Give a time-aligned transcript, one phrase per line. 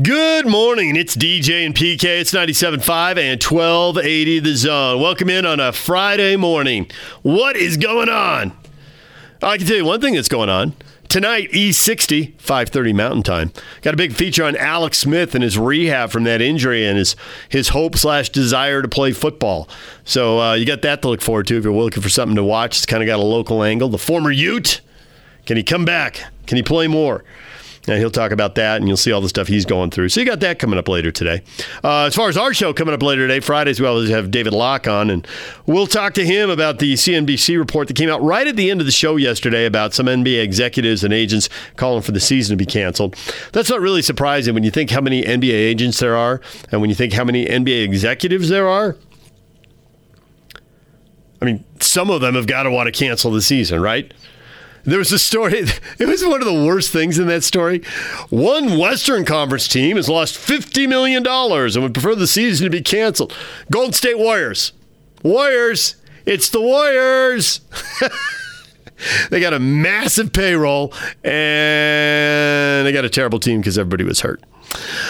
[0.00, 0.94] Good morning.
[0.94, 2.20] It's DJ and PK.
[2.20, 5.00] It's 97.5 and 1280 The Zone.
[5.00, 6.88] Welcome in on a Friday morning.
[7.22, 8.56] What is going on?
[9.42, 10.74] I can tell you one thing that's going on.
[11.08, 13.52] Tonight, E60, 5.30 Mountain Time.
[13.82, 17.16] Got a big feature on Alex Smith and his rehab from that injury and his,
[17.48, 19.68] his hope slash desire to play football.
[20.04, 22.44] So uh, you got that to look forward to if you're looking for something to
[22.44, 22.76] watch.
[22.76, 23.88] It's kind of got a local angle.
[23.88, 24.80] The former Ute,
[25.44, 26.22] can he come back?
[26.46, 27.24] Can he play more?
[27.88, 30.10] And he'll talk about that, and you'll see all the stuff he's going through.
[30.10, 31.42] So you got that coming up later today.
[31.82, 34.52] Uh, as far as our show coming up later today, Fridays, we always have David
[34.52, 35.26] Locke on, and
[35.66, 38.80] we'll talk to him about the CNBC report that came out right at the end
[38.80, 42.62] of the show yesterday about some NBA executives and agents calling for the season to
[42.62, 43.16] be canceled.
[43.52, 46.90] That's not really surprising when you think how many NBA agents there are, and when
[46.90, 48.96] you think how many NBA executives there are.
[51.40, 54.12] I mean, some of them have got to want to cancel the season, right?
[54.84, 55.64] There was a story.
[55.98, 57.82] It was one of the worst things in that story.
[58.30, 62.82] One Western Conference team has lost $50 million and would prefer the season to be
[62.82, 63.34] canceled.
[63.70, 64.72] Golden State Warriors.
[65.22, 65.96] Warriors.
[66.24, 67.60] It's the Warriors.
[69.30, 70.92] they got a massive payroll
[71.24, 74.42] and they got a terrible team because everybody was hurt.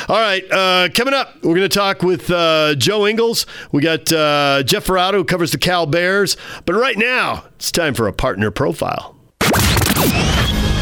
[0.09, 3.45] All right, uh, coming up, we're going to talk with uh, Joe Ingles.
[3.73, 6.37] We got uh, Jeff Faraudo, who covers the Cal Bears.
[6.65, 9.18] But right now, it's time for a partner profile.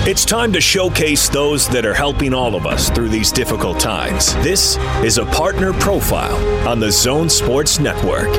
[0.08, 4.34] It's time to showcase those that are helping all of us through these difficult times.
[4.36, 6.36] This is a partner profile
[6.68, 8.30] on the Zone Sports Network.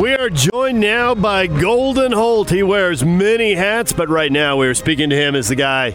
[0.00, 2.50] We are joined now by Golden Holt.
[2.50, 5.94] He wears many hats, but right now we are speaking to him as the guy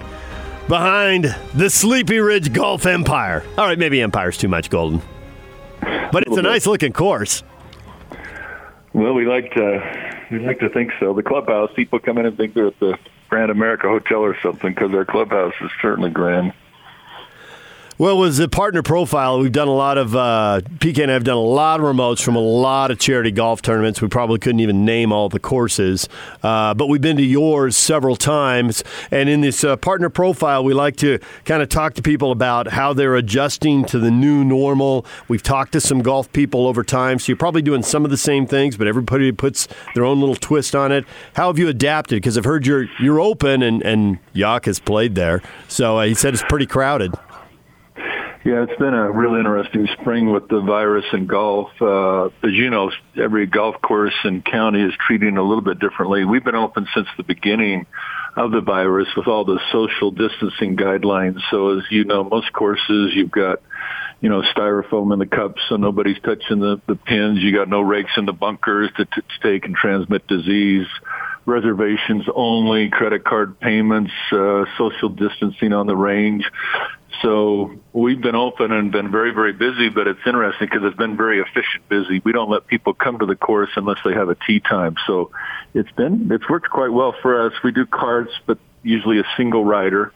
[0.68, 3.44] behind the Sleepy Ridge Golf Empire.
[3.58, 5.02] All right, maybe Empire's too much, Golden.
[5.80, 7.44] But it's a nice looking course.
[8.94, 11.14] Well, we like to we like to think so.
[11.14, 12.98] The clubhouse people come in and think they're at the
[13.30, 16.54] Grand America Hotel or something because our clubhouse is certainly grand.
[17.98, 21.24] Well, with the partner profile, we've done a lot of, uh, PK and I have
[21.24, 24.02] done a lot of remotes from a lot of charity golf tournaments.
[24.02, 26.10] We probably couldn't even name all the courses,
[26.44, 28.84] uh, but we've been to yours several times.
[29.12, 32.68] And in this uh, partner profile, we like to kind of talk to people about
[32.68, 35.06] how they're adjusting to the new normal.
[35.30, 38.18] We've talked to some golf people over time, so you're probably doing some of the
[38.18, 41.06] same things, but everybody puts their own little twist on it.
[41.36, 42.18] How have you adapted?
[42.18, 45.42] Because I've heard you're, you're open, and, and Yak has played there.
[45.70, 47.14] So uh, he said it's pretty crowded.
[48.46, 51.72] Yeah, it's been a really interesting spring with the virus in golf.
[51.82, 56.26] Uh, as you know, every golf course and county is treating a little bit differently.
[56.26, 57.88] We've been open since the beginning
[58.36, 61.40] of the virus with all the social distancing guidelines.
[61.50, 63.64] So as you know, most courses you've got,
[64.22, 67.40] you know, styrofoam in the cups so nobody's touching the, the pins.
[67.42, 70.86] You got no rakes in the bunkers to, to take and transmit disease
[71.46, 76.44] reservations only, credit card payments, uh, social distancing on the range.
[77.22, 81.18] So we've been open and been very, very busy, but it's interesting because it's been
[81.18, 82.22] very efficient busy.
[82.24, 84.96] We don't let people come to the course unless they have a tee time.
[85.08, 85.32] So
[85.74, 87.54] it's been, it's worked quite well for us.
[87.64, 90.12] We do carts, but usually a single rider.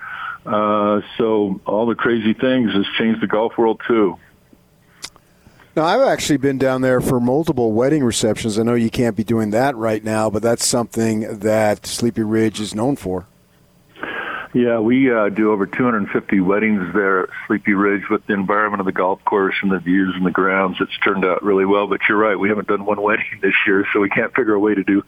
[0.46, 4.18] Uh, so all the crazy things has changed the golf world too.
[5.76, 8.60] Now, I've actually been down there for multiple wedding receptions.
[8.60, 12.60] I know you can't be doing that right now, but that's something that Sleepy Ridge
[12.60, 13.28] is known for.
[14.52, 18.88] Yeah, we uh, do over 250 weddings there at Sleepy Ridge with the environment of
[18.88, 20.78] the golf course and the views and the grounds.
[20.80, 22.36] It's turned out really well, but you're right.
[22.36, 25.04] We haven't done one wedding this year, so we can't figure a way to do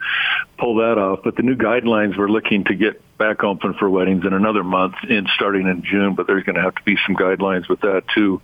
[0.59, 1.22] pull that off.
[1.24, 4.94] But the new guidelines, we're looking to get back open for weddings in another month,
[5.09, 6.13] in starting in June.
[6.13, 8.41] But there's going to have to be some guidelines with that too.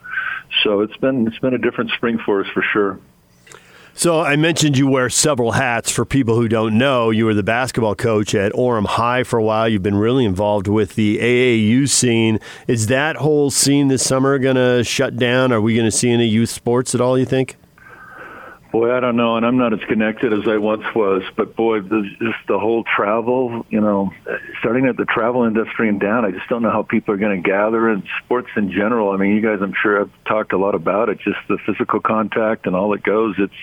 [0.63, 2.99] So it's been it's been a different spring for us for sure.
[3.97, 5.89] So I mentioned you wear several hats.
[5.89, 9.43] For people who don't know, you were the basketball coach at Orem High for a
[9.43, 9.67] while.
[9.67, 12.39] You've been really involved with the AAU scene.
[12.67, 15.51] Is that whole scene this summer going to shut down?
[15.51, 17.17] Are we going to see any youth sports at all?
[17.17, 17.57] You think?
[18.71, 21.23] Boy, I don't know, and I'm not as connected as I once was.
[21.35, 24.11] But boy, just the whole travel, you know,
[24.59, 27.41] starting at the travel industry and down, I just don't know how people are going
[27.41, 29.09] to gather and sports in general.
[29.09, 31.99] I mean, you guys, I'm sure have talked a lot about it, just the physical
[31.99, 33.33] contact and all that goes.
[33.39, 33.55] It's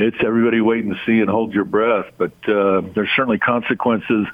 [0.00, 2.06] it's everybody wait and see and hold your breath.
[2.16, 4.26] But uh, there's certainly consequences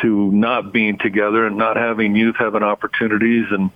[0.00, 3.46] to not being together and not having youth having opportunities.
[3.50, 3.70] And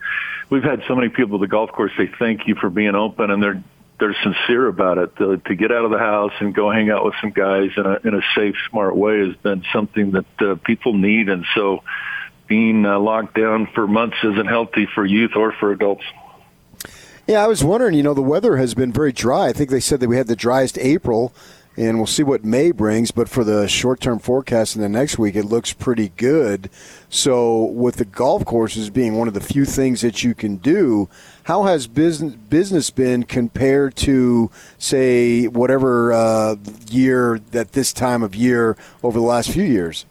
[0.48, 3.30] we've had so many people at the golf course say thank you for being open,
[3.30, 3.62] and they're
[4.00, 5.16] they're sincere about it.
[5.16, 7.86] To, to get out of the house and go hang out with some guys in
[7.86, 11.28] a in a safe, smart way has been something that uh, people need.
[11.28, 11.84] And so,
[12.48, 16.04] being uh, locked down for months isn't healthy for youth or for adults.
[17.26, 17.94] Yeah, I was wondering.
[17.94, 19.48] You know, the weather has been very dry.
[19.48, 21.32] I think they said that we had the driest April
[21.76, 23.10] and we'll see what May brings.
[23.10, 26.68] But for the short term forecast in the next week, it looks pretty good.
[27.08, 31.08] So, with the golf courses being one of the few things that you can do,
[31.44, 36.56] how has business business been compared to, say, whatever uh,
[36.90, 40.04] year that this time of year over the last few years?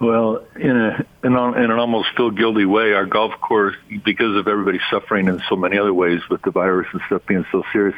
[0.00, 4.80] Well, in a in, an almost feel guilty way, our golf course, because of everybody
[4.90, 7.94] suffering in so many other ways with the virus and stuff being so serious.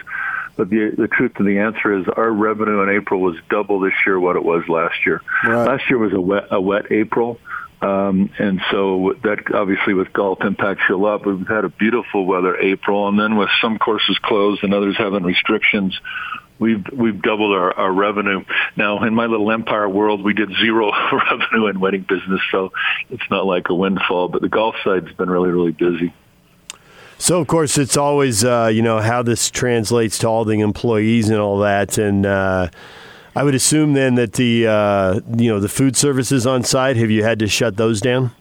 [0.56, 3.94] But the the truth of the answer is, our revenue in April was double this
[4.04, 5.22] year what it was last year.
[5.44, 5.64] Right.
[5.64, 7.38] Last year was a wet a wet April.
[7.80, 11.22] Um, and so that obviously with golf impacts you a lot.
[11.24, 14.96] But we've had a beautiful weather April, and then with some courses closed and others
[14.96, 15.98] having restrictions,
[16.62, 18.44] we've we've doubled our, our revenue.
[18.76, 22.72] Now, in my little empire world, we did zero revenue in wedding business, so
[23.10, 24.28] it's not like a windfall.
[24.28, 26.14] But the golf side's been really really busy.
[27.18, 31.28] So, of course, it's always uh, you know how this translates to all the employees
[31.28, 32.24] and all that, and.
[32.24, 32.68] Uh,
[33.34, 37.10] I would assume then that the uh, you know the food services on site have
[37.10, 38.32] you had to shut those down?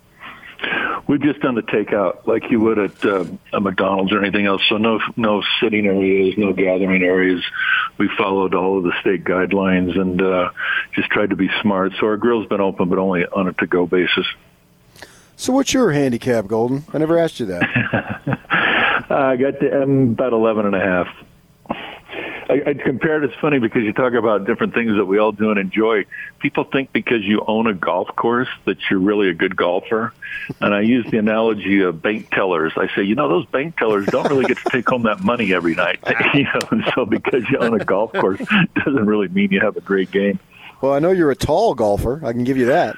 [1.07, 4.61] We've just done the takeout like you would at uh, a McDonald's or anything else.
[4.67, 7.43] So no no sitting areas, no gathering areas.
[8.01, 10.49] We followed all of the state guidelines and uh,
[10.95, 11.91] just tried to be smart.
[11.99, 14.25] So our grill's been open, but only on a to-go basis.
[15.35, 16.83] So what's your handicap, Golden?
[16.91, 17.61] I never asked you that.
[19.11, 21.15] I got to, I'm about eleven and a half.
[22.51, 23.23] I, I'd compare it.
[23.23, 26.05] It's funny because you talk about different things that we all do and enjoy.
[26.39, 30.13] People think because you own a golf course that you're really a good golfer.
[30.59, 32.73] And I use the analogy of bank tellers.
[32.75, 35.53] I say, you know, those bank tellers don't really get to take home that money
[35.53, 35.99] every night.
[36.33, 38.41] you know, and so because you own a golf course
[38.75, 40.37] doesn't really mean you have a great game.
[40.81, 42.21] Well, I know you're a tall golfer.
[42.25, 42.97] I can give you that.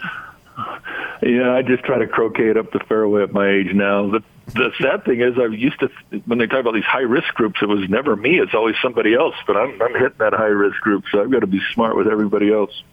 [1.22, 4.10] Yeah, I just try to croquet it up the fairway at my age now.
[4.10, 5.90] The the sad thing is, I used to
[6.26, 8.40] when they talk about these high risk groups, it was never me.
[8.40, 9.36] It's always somebody else.
[9.48, 12.08] But I'm I'm hitting that high risk group, so I've got to be smart with
[12.08, 12.84] everybody else.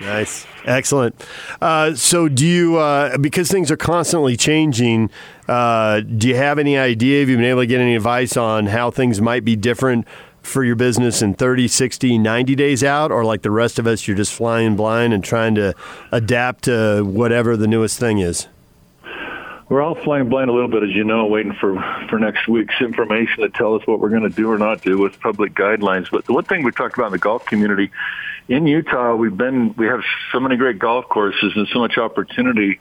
[0.00, 1.24] Nice, excellent.
[1.60, 5.10] Uh, so, do you uh, because things are constantly changing?
[5.48, 7.20] Uh, do you have any idea?
[7.20, 10.06] Have you been able to get any advice on how things might be different
[10.42, 13.10] for your business in 30, 60, 90 days out?
[13.10, 15.74] Or like the rest of us, you're just flying blind and trying to
[16.12, 18.48] adapt to whatever the newest thing is?
[19.68, 21.74] We're all flying blind a little bit, as you know, waiting for,
[22.08, 24.96] for next week's information to tell us what we're going to do or not do
[24.96, 26.08] with public guidelines.
[26.08, 27.90] But the one thing we talked about in the golf community
[28.48, 32.78] in Utah, we've been we have so many great golf courses and so much opportunity.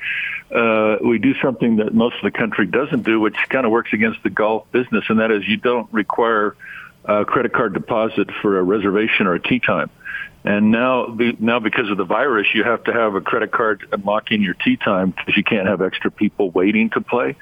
[0.53, 3.91] Uh, we do something that most of the country doesn't do, which kind of works
[3.91, 6.55] against the golf business, and that is you don't require
[7.05, 9.89] a credit card deposit for a reservation or a tee time.
[10.45, 14.43] And now, now because of the virus, you have to have a credit card unlocking
[14.43, 17.35] your tee time because you can't have extra people waiting to play.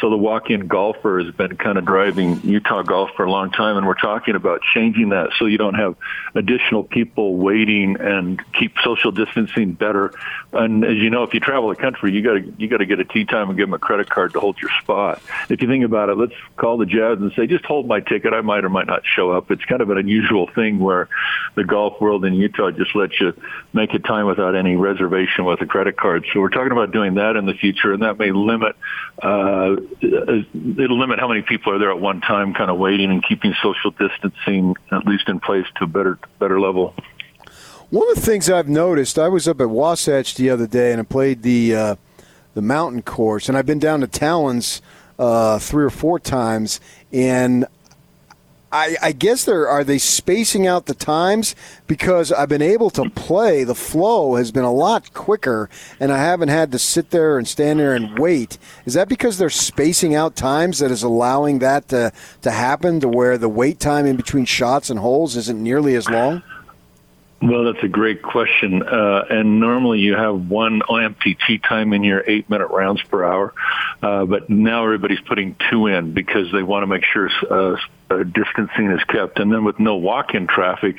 [0.00, 3.76] So the walk-in golfer has been kind of driving Utah golf for a long time,
[3.76, 5.96] and we're talking about changing that so you don't have
[6.34, 10.14] additional people waiting and keep social distancing better.
[10.52, 12.86] And as you know, if you travel the country, you got to you got to
[12.86, 15.20] get a tee time and give them a credit card to hold your spot.
[15.50, 18.32] If you think about it, let's call the Jazz and say, just hold my ticket.
[18.32, 19.50] I might or might not show up.
[19.50, 21.10] It's kind of an unusual thing where
[21.54, 23.32] the golf world in Utah just lets you
[23.72, 26.26] make a time without any reservation with a credit card.
[26.32, 28.76] So we're talking about doing that in the future, and that may limit
[29.22, 33.26] uh, it'll limit how many people are there at one time, kind of waiting and
[33.26, 36.94] keeping social distancing at least in place to a better better level.
[37.90, 41.00] One of the things I've noticed, I was up at Wasatch the other day and
[41.00, 41.96] I played the uh,
[42.54, 44.82] the mountain course, and I've been down to Talons
[45.18, 46.80] uh, three or four times,
[47.12, 47.66] and
[48.72, 51.54] I, I, guess they're are they spacing out the times
[51.86, 53.62] because I've been able to play.
[53.62, 55.70] The flow has been a lot quicker,
[56.00, 58.58] and I haven't had to sit there and stand there and wait.
[58.84, 63.08] Is that because they're spacing out times that is allowing that to to happen to
[63.08, 66.42] where the wait time in between shots and holes isn't nearly as long?
[67.42, 68.82] Well, that's a great question.
[68.82, 73.24] Uh, and normally you have one empty tee time in your eight minute rounds per
[73.24, 73.52] hour.
[74.02, 77.76] Uh, but now everybody's putting two in because they want to make sure uh,
[78.08, 79.38] uh, distancing is kept.
[79.38, 80.96] And then with no walk-in traffic,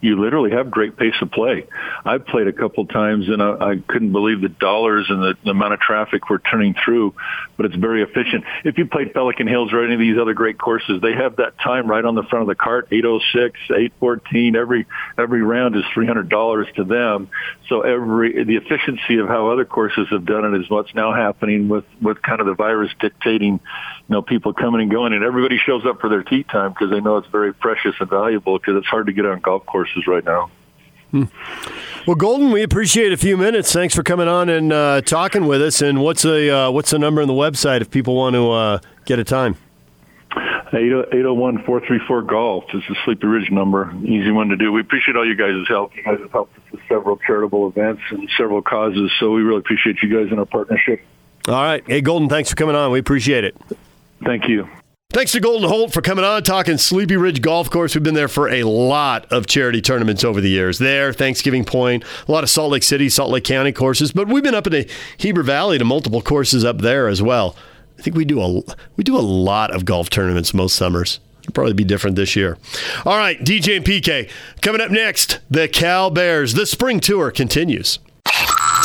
[0.00, 1.66] you literally have great pace of play.
[2.04, 5.50] I've played a couple times and I, I couldn't believe the dollars and the, the
[5.50, 7.14] amount of traffic we're turning through,
[7.56, 8.44] but it's very efficient.
[8.64, 11.58] If you played Pelican Hills or any of these other great courses, they have that
[11.58, 14.56] time right on the front of the cart, 806, 814.
[14.56, 14.86] Every,
[15.16, 17.30] every round is $300 to them.
[17.68, 21.68] So every, the efficiency of how other courses have done it is what's now happening
[21.68, 23.60] with, with kind of the virus dictating you
[24.08, 27.00] know, people coming and going, and everybody shows up for their tee time because they
[27.00, 30.24] know it's very precious and valuable because it's hard to get on golf courses right
[30.24, 30.50] now.
[31.10, 31.24] Hmm.
[32.06, 33.72] Well, Golden, we appreciate a few minutes.
[33.72, 35.80] Thanks for coming on and uh, talking with us.
[35.80, 38.78] And what's the uh, what's the number on the website if people want to uh,
[39.06, 39.56] get a time?
[40.72, 43.90] 801 434 Golf is the Sleepy Ridge number.
[44.04, 44.70] Easy one to do.
[44.70, 45.96] We appreciate all you guys' help.
[45.96, 49.60] You guys have helped us with several charitable events and several causes, so we really
[49.60, 51.00] appreciate you guys in our partnership.
[51.48, 51.82] All right.
[51.86, 52.90] Hey, Golden, thanks for coming on.
[52.90, 53.56] We appreciate it.
[54.22, 54.68] Thank you.
[55.10, 57.94] Thanks to Golden Holt for coming on, talking Sleepy Ridge Golf Course.
[57.94, 60.78] We've been there for a lot of charity tournaments over the years.
[60.78, 64.42] There, Thanksgiving Point, a lot of Salt Lake City, Salt Lake County courses, but we've
[64.42, 67.56] been up in the Heber Valley to multiple courses up there as well.
[67.98, 68.60] I think we do a
[68.96, 71.20] we do a lot of golf tournaments most summers.
[71.40, 72.58] It'll probably be different this year.
[73.06, 74.28] All right, DJ and PK
[74.60, 75.38] coming up next.
[75.48, 76.52] The Cal Bears.
[76.52, 77.98] The spring tour continues.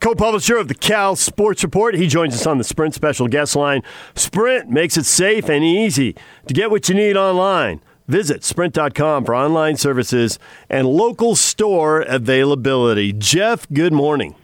[0.00, 1.94] co publisher of the Cal Sports Report.
[1.94, 3.82] He joins us on the Sprint special guest line.
[4.14, 6.16] Sprint makes it safe and easy
[6.46, 7.80] to get what you need online.
[8.08, 10.38] Visit sprint.com for online services
[10.68, 13.12] and local store availability.
[13.12, 14.34] Jeff, good morning.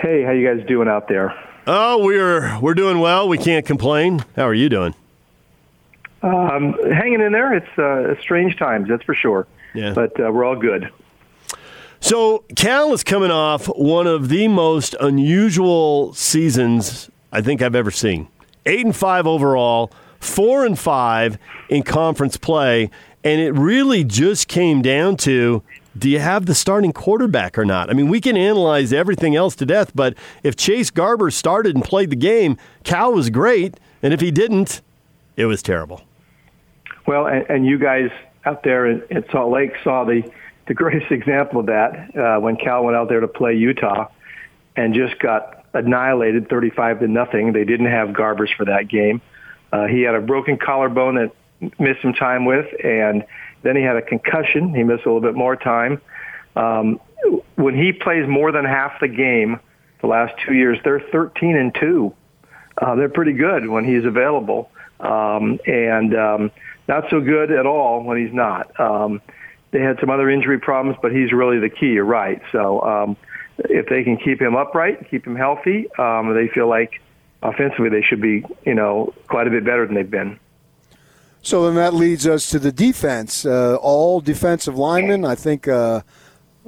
[0.00, 1.34] Hey, how you guys doing out there?
[1.66, 3.28] Oh, we're we're doing well.
[3.28, 4.24] We can't complain.
[4.34, 4.94] How are you doing?
[6.22, 7.52] Um, hanging in there.
[7.52, 9.46] It's uh, strange times, that's for sure.
[9.74, 9.92] Yeah.
[9.92, 10.90] But uh, we're all good.
[12.00, 17.90] So Cal is coming off one of the most unusual seasons I think I've ever
[17.90, 18.28] seen.
[18.66, 19.90] Eight and five overall,
[20.20, 21.38] four and five
[21.68, 22.90] in conference play,
[23.24, 25.62] and it really just came down to
[25.96, 27.90] do you have the starting quarterback or not?
[27.90, 30.14] I mean, we can analyze everything else to death, but
[30.44, 34.80] if Chase Garber started and played the game, Cal was great, and if he didn't,
[35.36, 36.02] it was terrible.
[37.06, 38.10] Well, and, and you guys
[38.44, 40.22] out there in, in Salt Lake saw the
[40.68, 44.08] the greatest example of that uh, when Cal went out there to play Utah
[44.76, 47.52] and just got annihilated 35 to nothing.
[47.52, 49.20] They didn't have Garbers for that game.
[49.72, 51.32] Uh, he had a broken collarbone that
[51.78, 53.24] missed some time with, and
[53.62, 54.74] then he had a concussion.
[54.74, 56.00] He missed a little bit more time.
[56.56, 57.00] Um,
[57.56, 59.60] when he plays more than half the game,
[60.00, 62.14] the last two years, they're 13 and two.
[62.80, 64.70] Uh, they're pretty good when he's available,
[65.00, 66.50] um, and um,
[66.86, 68.78] not so good at all when he's not.
[68.78, 69.20] Um,
[69.70, 71.92] they had some other injury problems, but he's really the key.
[71.92, 72.40] You're right.
[72.52, 73.16] So um,
[73.58, 77.00] if they can keep him upright, keep him healthy, um, they feel like
[77.42, 80.38] offensively they should be, you know, quite a bit better than they've been.
[81.42, 83.46] So then that leads us to the defense.
[83.46, 85.24] Uh, all defensive linemen.
[85.24, 86.02] I think uh,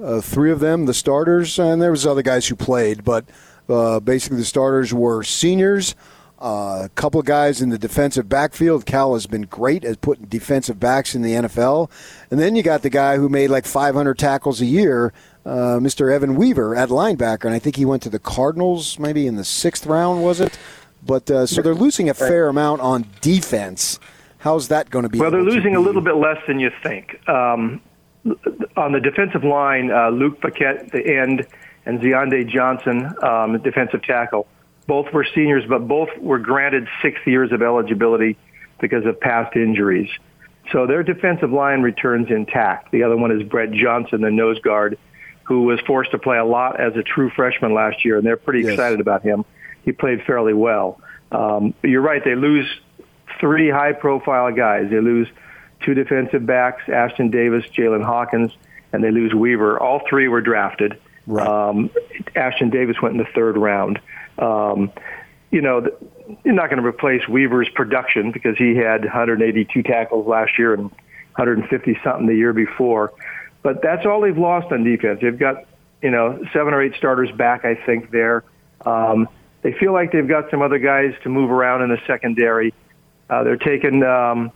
[0.02, 3.24] uh, three of them, the starters, and there was other guys who played, but
[3.68, 5.94] uh, basically the starters were seniors.
[6.40, 8.86] Uh, a couple of guys in the defensive backfield.
[8.86, 11.90] Cal has been great at putting defensive backs in the NFL.
[12.30, 15.12] And then you got the guy who made like 500 tackles a year,
[15.44, 16.10] uh, Mr.
[16.10, 17.44] Evan Weaver at linebacker.
[17.44, 20.58] And I think he went to the Cardinals maybe in the sixth round, was it?
[21.02, 23.98] But uh, so they're losing a fair amount on defense.
[24.38, 25.18] How's that going to be?
[25.18, 27.20] Well, they're losing a little bit less than you think.
[27.28, 27.82] Um,
[28.76, 31.46] on the defensive line, uh, Luc Bequette, the end,
[31.84, 34.46] and Zeandae Johnson, um, defensive tackle
[34.86, 38.36] both were seniors, but both were granted six years of eligibility
[38.80, 40.10] because of past injuries.
[40.72, 42.92] So their defensive line returns intact.
[42.92, 44.98] The other one is Brett Johnson, the nose guard,
[45.44, 48.36] who was forced to play a lot as a true freshman last year, and they're
[48.36, 48.72] pretty yes.
[48.72, 49.44] excited about him.
[49.84, 51.00] He played fairly well.
[51.32, 52.68] Um, you're right; they lose
[53.40, 54.90] three high-profile guys.
[54.90, 55.28] They lose
[55.84, 58.52] two defensive backs, Ashtyn Davis, Jaylinn Hawkins,
[58.92, 59.80] and they lose Weaver.
[59.80, 61.00] All three were drafted.
[61.26, 61.46] Right.
[61.46, 61.90] Um,
[62.34, 64.00] Ashtyn Davis went in the third round.
[64.38, 64.92] Um,
[65.50, 65.86] you know,
[66.44, 70.84] you're not going to replace Weaver's production because he had 182 tackles last year and
[70.84, 73.12] 150 something the year before.
[73.62, 75.20] But that's all they've lost on defense.
[75.20, 75.64] They've got,
[76.02, 78.44] you know, seven or eight starters back, I think, there.
[78.86, 79.28] Um,
[79.62, 82.72] they feel like they've got some other guys to move around in the secondary.
[83.28, 84.50] Uh, they're taking um,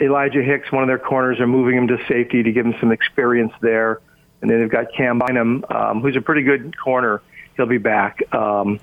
[0.00, 2.92] Elijah Hicks, one of their corners, are moving him to safety to give him some
[2.92, 4.00] experience there.
[4.42, 7.22] And then they've got Cam Bynum, um, who's a pretty good corner.
[7.56, 8.22] He'll be back.
[8.34, 8.80] Um,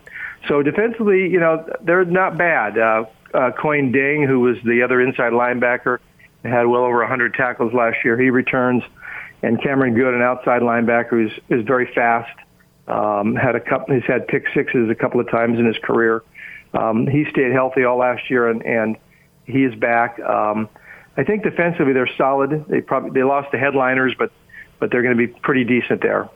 [0.48, 2.78] so defensively, you know, they're not bad.
[2.78, 6.00] Uh, uh, Kuony Deng, who was the other inside linebacker,
[6.44, 8.20] had well over 100 tackles last year.
[8.20, 8.84] He returns,
[9.42, 12.38] and Cameron Goode, an outside linebacker, who's is very fast.
[12.88, 13.96] Um, had a couple.
[13.96, 16.22] He's had pick sixes a couple of times in his career.
[16.74, 18.98] Um, he stayed healthy all last year, and, and
[19.46, 20.20] he is back.
[20.20, 20.68] Um,
[21.16, 22.66] I think defensively they're solid.
[22.68, 24.32] They probably they lost the headliners, but
[24.80, 26.30] but they're going to be pretty decent there.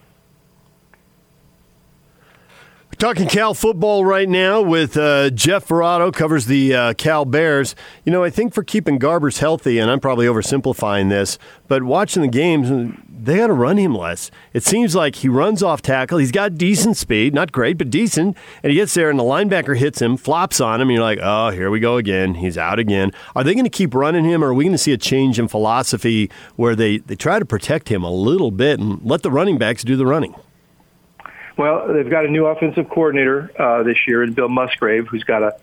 [2.99, 7.75] Talking Cal football right now with uh, Jeff Faraudo, covers the uh, Cal Bears.
[8.05, 11.37] You know, I think for keeping Garbers healthy, and I'm probably oversimplifying this,
[11.67, 14.31] but watching the games, they got to run him less.
[14.51, 16.17] It seems like he runs off tackle.
[16.17, 18.35] He's got decent speed, not great, but decent.
[18.63, 21.19] And he gets there, and the linebacker hits him, flops on him, and you're like,
[21.21, 22.33] oh, here we go again.
[22.33, 23.11] He's out again.
[23.35, 25.37] Are they going to keep running him, or are we going to see a change
[25.37, 29.29] in philosophy where they, they try to protect him a little bit and let the
[29.29, 30.33] running backs do the running?
[31.57, 35.41] Well, they've got a new offensive coordinator uh, this year, and Bill Musgrave, who's got
[35.41, 35.55] a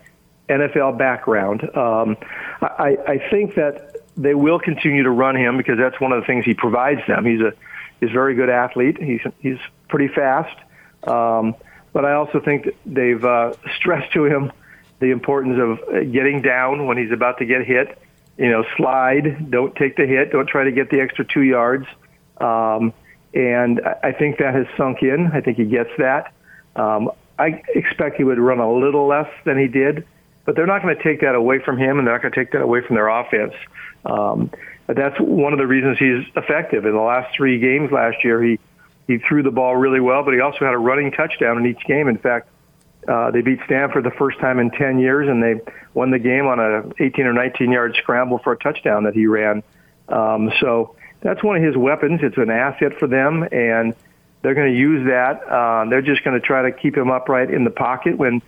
[0.49, 1.63] NFL background.
[1.77, 2.17] Um,
[2.61, 6.27] I, I think that they will continue to run him because that's one of the
[6.27, 7.25] things he provides them.
[7.25, 7.53] He's a
[8.01, 9.01] he's a very good athlete.
[9.01, 9.59] He's he's
[9.89, 10.57] pretty fast.
[11.05, 11.55] Um,
[11.93, 14.53] but I also think that they've uh, stressed to him
[15.01, 17.99] the importance of getting down when he's about to get hit.
[18.37, 19.51] You know, slide.
[19.51, 20.33] Don't take the hit.
[20.33, 21.87] Don't try to get the extra two yards.
[22.41, 22.93] Um,
[23.35, 25.31] and I think that has sunk in.
[25.33, 26.33] I think he gets that.
[26.77, 30.07] Um, I expect he would run a little less than he did,
[30.45, 32.41] but they're not going to take that away from him, and they're not going to
[32.41, 33.55] take that away from their offense.
[34.05, 34.51] Um,
[34.87, 36.85] but that's one of the reasons he's effective.
[36.85, 38.59] In the last three games last year, he
[39.07, 41.85] he threw the ball really well, but he also had a running touchdown in each
[41.85, 42.09] game.
[42.09, 42.49] In fact,
[43.07, 45.61] uh, they beat Stanford the first time in 10 years, and they
[45.93, 49.27] won the game on a 18 or 19 yard scramble for a touchdown that he
[49.27, 49.63] ran.
[50.09, 52.21] Um, so that's one of his weapons.
[52.23, 53.95] It's an asset for them, and
[54.43, 55.43] they're going to use that.
[55.49, 58.41] Uh, they're just going to try to keep him upright in the pocket when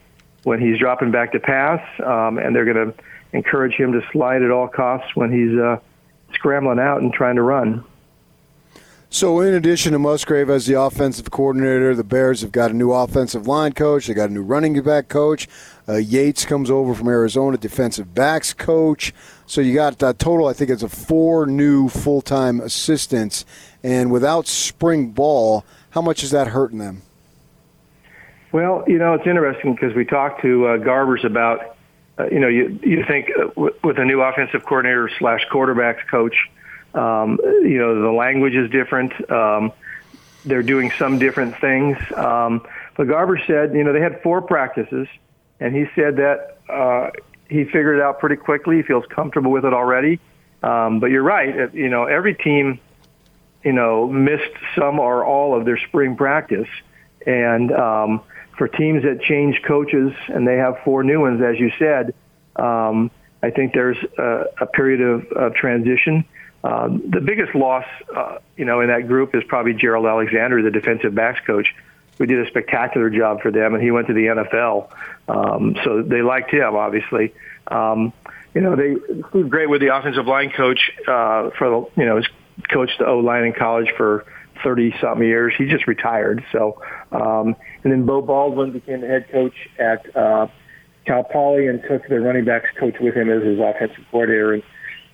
[0.44, 2.94] when he's dropping back to pass, um, and they're going to
[3.32, 5.80] encourage him to slide at all costs when he's uh,
[6.34, 7.84] scrambling out and trying to run.
[9.08, 12.92] So, in addition to Musgrave as the offensive coordinator, the Bears have got a new
[12.92, 14.06] offensive line coach.
[14.06, 15.48] They got a new running back coach.
[15.88, 19.14] Uh, Yates comes over from Arizona, defensive backs coach.
[19.46, 23.44] So you got a total, I think it's a four new full time assistants.
[23.82, 27.02] And without spring ball, how much is that hurting them?
[28.52, 31.76] Well, you know, it's interesting because we talked to uh, Garbers about,
[32.18, 33.48] uh, you know, you, you think uh,
[33.82, 36.34] with a new offensive coordinator slash quarterbacks coach,
[36.94, 39.12] um, you know, the language is different.
[39.30, 39.72] Um,
[40.44, 41.98] they're doing some different things.
[42.14, 42.66] Um,
[42.96, 45.08] but Garber said, you know, they had four practices,
[45.60, 47.10] and he said that uh,
[47.48, 48.76] he figured it out pretty quickly.
[48.76, 50.20] He feels comfortable with it already.
[50.62, 51.72] Um, but you're right.
[51.74, 52.80] You know, every team,
[53.62, 56.68] you know, missed some or all of their spring practice,
[57.26, 58.22] and um,
[58.56, 62.14] for teams that change coaches and they have four new ones, as you said,
[62.56, 63.10] um,
[63.42, 66.24] I think there's a, a period of, of transition.
[66.64, 70.70] Um, the biggest loss, uh, you know, in that group is probably Gerald Alexander, the
[70.70, 71.74] defensive backs coach,
[72.18, 74.88] who did a spectacular job for them, and he went to the NFL.
[75.28, 77.34] Um, so they liked him, obviously.
[77.66, 78.12] Um,
[78.54, 78.94] you know, they
[79.30, 82.26] Steve Greatwood the offensive line coach uh, for the, you know, he's
[82.72, 84.24] coached the O line in college for
[84.64, 85.52] 30 something years.
[85.58, 86.42] He just retired.
[86.52, 86.80] So,
[87.12, 90.46] um, and then Beau Baldwin became the head coach at uh,
[91.04, 94.54] Cal Poly and took the running backs coach with him as his offensive coordinator.
[94.54, 94.62] And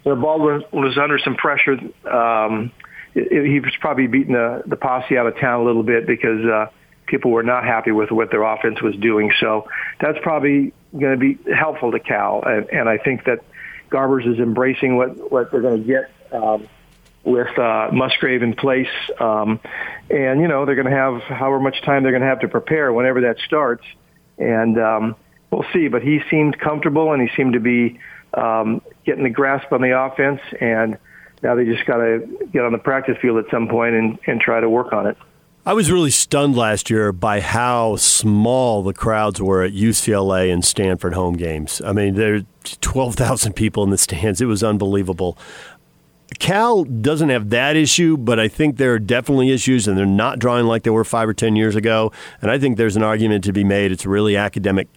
[0.04, 1.78] so Baldwin was under some pressure.
[2.08, 2.70] Um,
[3.14, 6.66] he was probably beating the, the posse out of town a little bit because uh,
[7.12, 9.31] people were not happy with what their offense was doing.
[9.38, 9.68] So
[10.01, 13.40] that's probably going to be helpful to Cal, and, and I think that
[13.90, 16.66] Garbers is embracing what what they're going to get um,
[17.22, 19.61] with uh, Musgrave in place, um,
[20.11, 22.48] and you know they're going to have however much time they're going to have to
[22.48, 23.85] prepare whenever that starts,
[24.38, 25.14] and um,
[25.51, 25.88] we'll see.
[25.88, 28.01] But he seemed comfortable, and he seemed to be
[28.33, 30.96] um, getting the grasp on the offense, and
[31.42, 34.40] now they just got to get on the practice field at some point and, and
[34.40, 35.18] try to work on it.
[35.64, 40.64] I was really stunned last year by how small the crowds were at UCLA and
[40.64, 41.81] Stanford home games.
[41.85, 42.40] I mean, there are
[42.81, 44.40] 12,000 people in the stands.
[44.40, 45.38] It was unbelievable.
[46.40, 50.40] Cal doesn't have that issue, but I think there are definitely issues, and they're not
[50.40, 52.11] drawing like they were five or 10 years ago.
[52.40, 53.92] And I think there's an argument to be made.
[53.92, 54.88] It's really academic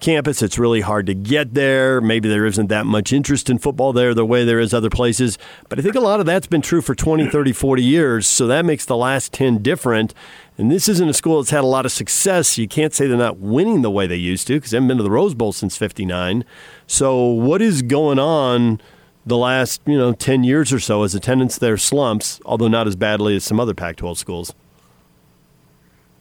[0.00, 0.42] campus.
[0.42, 2.00] It's really hard to get there.
[2.00, 5.38] Maybe there isn't that much interest in football there the way there is other places.
[5.68, 8.26] But I think a lot of that's been true for 20, 30, 40 years.
[8.26, 10.14] So that makes the last 10 different.
[10.58, 12.58] And this isn't a school that's had a lot of success.
[12.58, 14.96] You can't say they're not winning the way they used to because they haven't been
[14.98, 16.44] to the Rose Bowl since 59.
[16.86, 18.80] So what is going on
[19.24, 22.96] the last, you know, 10 years or so as attendance there slumps, although not as
[22.96, 24.54] badly as some other Pac-12 schools?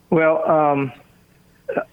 [0.10, 0.92] Well, um,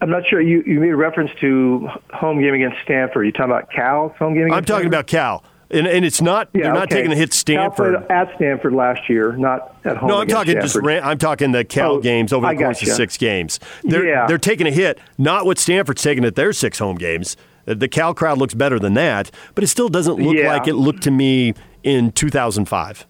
[0.01, 0.41] I'm not sure.
[0.41, 3.25] You, you made a reference to home game against Stanford.
[3.25, 4.45] You talking about Cal home game?
[4.45, 4.87] I'm talking Stanford?
[4.87, 5.43] about Cal.
[5.69, 6.95] And, and it's not yeah, they're not okay.
[6.95, 10.09] taking a hit Stanford Cal at Stanford last year, not at home.
[10.09, 10.71] No, I'm talking Stanford.
[10.71, 13.59] just ran, I'm talking the Cal oh, games over the course of six games.
[13.83, 14.27] They're yeah.
[14.27, 17.35] they're taking a hit, not what Stanford's taking at their six home games.
[17.65, 20.53] The Cal crowd looks better than that, but it still doesn't look yeah.
[20.53, 23.05] like it looked to me in 2005.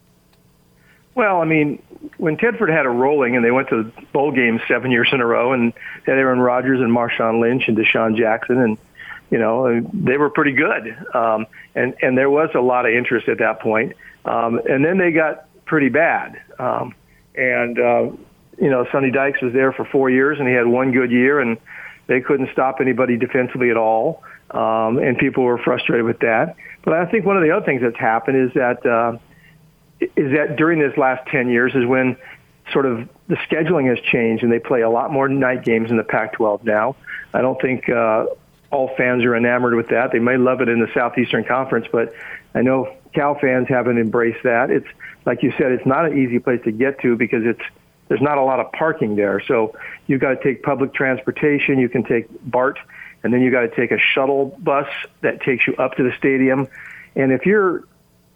[1.13, 1.81] Well, I mean,
[2.17, 5.25] when Tedford had a rolling and they went to bowl games seven years in a
[5.25, 5.73] row and
[6.05, 8.77] had Aaron Rodgers and Marshawn Lynch and DeSean Jackson and
[9.29, 10.95] you know they were pretty good.
[11.13, 13.93] Um, and and there was a lot of interest at that point.
[14.25, 16.41] Um, and then they got pretty bad.
[16.59, 16.95] Um,
[17.35, 18.03] and uh,
[18.59, 21.39] you know Sonny Dykes was there for four years and he had one good year
[21.39, 21.57] and
[22.07, 24.23] they couldn't stop anybody defensively at all.
[24.49, 26.55] Um, and people were frustrated with that.
[26.83, 29.17] But I think one of the other things that's happened is that uh,
[29.99, 32.17] is that during this last 10 years is when
[32.71, 35.97] sort of the scheduling has changed and they play a lot more night games in
[35.97, 36.95] the Pac-12 now.
[37.33, 38.25] I don't think uh,
[38.71, 40.11] all fans are enamored with that.
[40.11, 42.13] They may love it in the Southeastern Conference, but
[42.53, 44.69] I know Cal fans haven't embraced that.
[44.69, 44.87] It's
[45.25, 47.61] like you said, it's not an easy place to get to because it's
[48.07, 49.41] there's not a lot of parking there.
[49.45, 49.75] So
[50.07, 51.79] you've got to take public transportation.
[51.79, 52.79] You can take BART,
[53.23, 54.87] and then you've got to take a shuttle bus
[55.21, 56.67] that takes you up to the stadium.
[57.15, 57.83] And if you're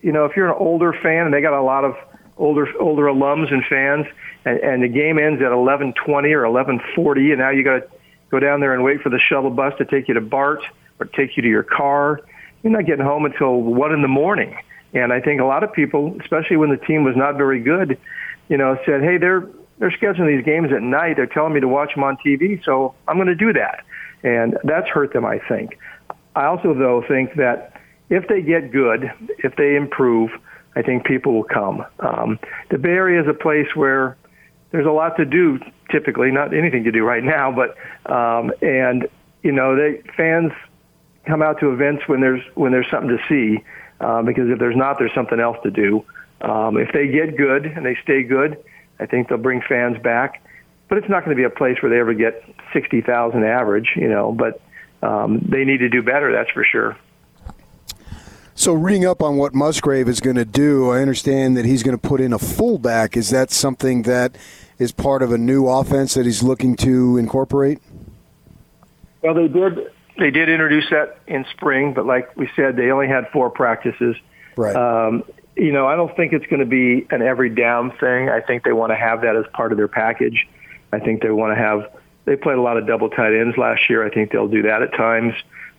[0.01, 1.95] you know, if you're an older fan and they got a lot of
[2.37, 4.05] older older alums and fans,
[4.45, 7.87] and, and the game ends at 11:20 or 11:40, and now you got to
[8.29, 10.61] go down there and wait for the shuttle bus to take you to BART
[10.99, 12.21] or take you to your car.
[12.63, 14.57] You're not getting home until one in the morning.
[14.93, 17.97] And I think a lot of people, especially when the team was not very good,
[18.49, 21.15] you know, said, "Hey, they're they're scheduling these games at night.
[21.15, 23.83] They're telling me to watch them on TV, so I'm going to do that."
[24.23, 25.77] And that's hurt them, I think.
[26.35, 27.75] I also, though, think that
[28.11, 30.29] if they get good, if they improve,
[30.75, 31.83] I think people will come.
[31.99, 32.37] Um,
[32.69, 34.17] the Bay Area is a place where
[34.71, 35.59] there's a lot to do.
[35.89, 37.75] Typically, not anything to do right now, but
[38.11, 39.07] um, and
[39.41, 40.51] you know, they fans
[41.25, 43.63] come out to events when there's when there's something to see.
[43.99, 46.03] Uh, because if there's not, there's something else to do.
[46.41, 48.57] Um, if they get good and they stay good,
[48.99, 50.43] I think they'll bring fans back.
[50.89, 52.43] But it's not going to be a place where they ever get
[52.73, 54.31] 60,000 average, you know.
[54.31, 54.59] But
[55.03, 56.97] um, they need to do better, that's for sure.
[58.61, 61.97] So, reading up on what Musgrave is going to do, I understand that he's going
[61.97, 63.17] to put in a fullback.
[63.17, 64.35] Is that something that
[64.77, 67.79] is part of a new offense that he's looking to incorporate?
[69.23, 69.91] Well, they did.
[70.19, 74.15] They did introduce that in spring, but like we said, they only had four practices.
[74.55, 74.75] Right.
[74.75, 75.23] Um,
[75.55, 78.29] you know, I don't think it's going to be an every down thing.
[78.29, 80.47] I think they want to have that as part of their package.
[80.93, 81.91] I think they want to have.
[82.25, 84.05] They played a lot of double tight ends last year.
[84.05, 85.33] I think they'll do that at times.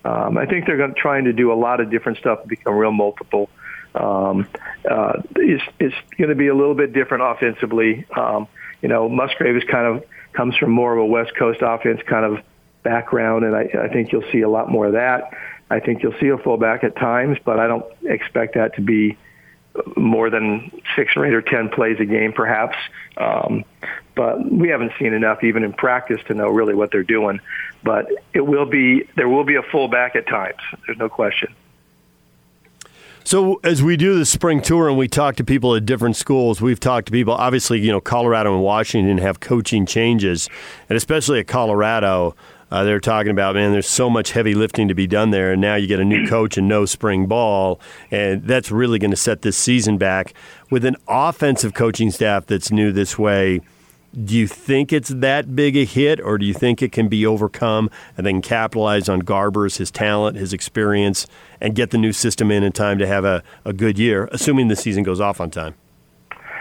[0.04, 2.74] Um, I think they're going, to, trying to do a lot of different stuff become
[2.74, 3.48] real multiple.
[3.94, 4.48] Um,
[4.90, 8.06] uh, it's, it's going to be a little bit different offensively.
[8.16, 8.48] Um,
[8.80, 12.24] you know, Musgrave is kind of comes from more of a West Coast offense kind
[12.24, 12.44] of
[12.82, 15.30] background, and I, I think you'll see a lot more of that.
[15.70, 19.16] I think you'll see a fullback at times, but I don't expect that to be
[19.96, 22.76] more than six or eight or ten plays a game, perhaps.
[23.16, 23.64] Um,
[24.14, 27.40] but we haven't seen enough, even in practice, to know really what they're doing.
[27.82, 30.58] But it will be there will be a fullback at times.
[30.86, 31.54] There's no question.
[33.24, 36.60] So as we do the spring tour and we talk to people at different schools,
[36.60, 37.34] we've talked to people.
[37.34, 40.48] Obviously, you know, Colorado and Washington have coaching changes,
[40.88, 42.34] and especially at Colorado.
[42.70, 45.60] Uh, they're talking about, man, there's so much heavy lifting to be done there, and
[45.60, 47.78] now you get a new coach and no spring ball,
[48.10, 50.32] and that's really going to set this season back.
[50.70, 53.60] With an offensive coaching staff that's new this way,
[54.12, 57.24] do you think it's that big a hit, or do you think it can be
[57.24, 61.26] overcome and then capitalize on Garbers, his talent, his experience,
[61.60, 64.68] and get the new system in in time to have a, a good year, assuming
[64.68, 65.74] the season goes off on time?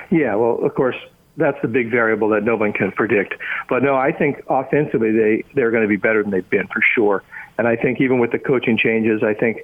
[0.09, 0.95] Yeah, well, of course,
[1.37, 3.33] that's the big variable that no one can predict.
[3.69, 6.81] But no, I think offensively they they're going to be better than they've been for
[6.95, 7.23] sure.
[7.57, 9.59] And I think even with the coaching changes, I think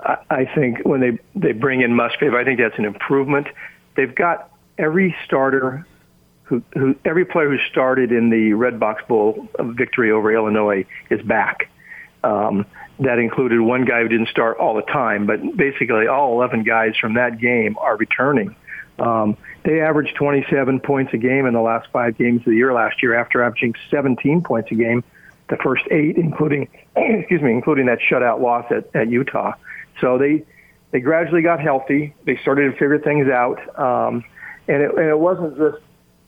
[0.00, 3.46] I think when they they bring in Musgrave, I think that's an improvement.
[3.96, 5.86] They've got every starter
[6.44, 11.68] who, who every player who started in the Redbox Bowl victory over Illinois is back.
[12.22, 12.66] Um,
[13.00, 16.94] that included one guy who didn't start all the time, but basically all 11 guys
[16.96, 18.54] from that game are returning.
[18.98, 22.72] Um, they averaged 27 points a game in the last five games of the year
[22.72, 25.02] last year after averaging 17 points a game
[25.48, 29.54] the first eight, including, excuse me, including that shutout loss at, at Utah.
[30.00, 30.44] So they,
[30.90, 32.14] they gradually got healthy.
[32.24, 33.58] They started to figure things out.
[33.78, 34.24] Um,
[34.68, 35.83] and, it, and it wasn't just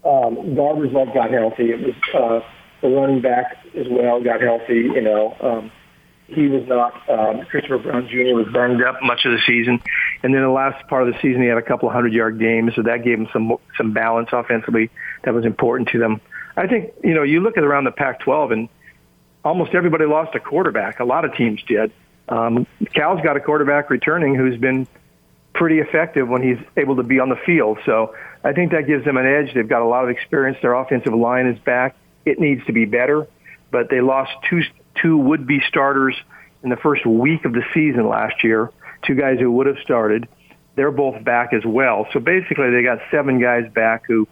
[0.06, 1.72] um, Garbers that got healthy.
[1.72, 2.46] It was uh,
[2.80, 5.36] the running back as well got healthy, you know.
[5.40, 5.72] Um,
[6.28, 7.08] he was not.
[7.08, 8.34] Um, Christopher Brown Jr.
[8.34, 9.80] was banged up much of the season,
[10.22, 12.74] and then the last part of the season he had a couple hundred yard games,
[12.74, 14.90] so that gave him some some balance offensively
[15.24, 16.20] that was important to them.
[16.56, 18.68] I think you know you look at around the Pac-12 and
[19.44, 20.98] almost everybody lost a quarterback.
[20.98, 21.92] A lot of teams did.
[22.28, 24.88] Um, Cal's got a quarterback returning who's been
[25.56, 27.78] pretty effective when he's able to be on the field.
[27.84, 28.14] So
[28.44, 29.54] I think that gives them an edge.
[29.54, 30.58] They've got a lot of experience.
[30.62, 31.96] Their offensive line is back.
[32.24, 33.26] It needs to be better,
[33.70, 34.62] but they lost two
[35.02, 36.16] two would-be starters
[36.62, 38.70] in the first week of the season last year,
[39.06, 40.26] two guys who would have started.
[40.76, 42.06] they're both back as well.
[42.12, 44.28] So basically, they got seven guys back who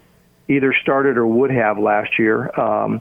[0.47, 2.49] either started or would have last year.
[2.61, 3.01] Um,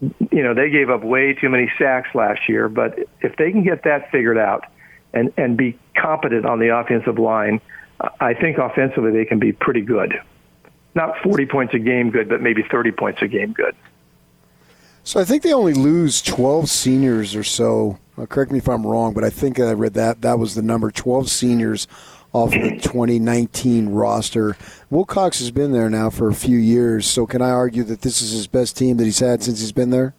[0.00, 3.64] you know, they gave up way too many sacks last year, but if they can
[3.64, 4.66] get that figured out
[5.14, 7.60] and, and be competent on the offensive line,
[8.20, 10.14] I think offensively they can be pretty good.
[10.94, 13.74] Not 40 points a game good, but maybe 30 points a game good.
[15.04, 17.98] So I think they only lose 12 seniors or so.
[18.16, 20.62] Uh, correct me if I'm wrong, but I think I read that that was the
[20.62, 21.88] number 12 seniors
[22.32, 24.56] off of the 2019 roster.
[24.90, 28.22] Wilcox has been there now for a few years, so can I argue that this
[28.22, 30.14] is his best team that he's had since he's been there?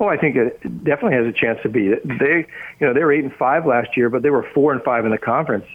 [0.00, 1.88] Oh, I think it definitely has a chance to be.
[1.88, 2.46] They,
[2.78, 5.04] you know, they were eight and five last year, but they were four and five
[5.04, 5.66] in the conference.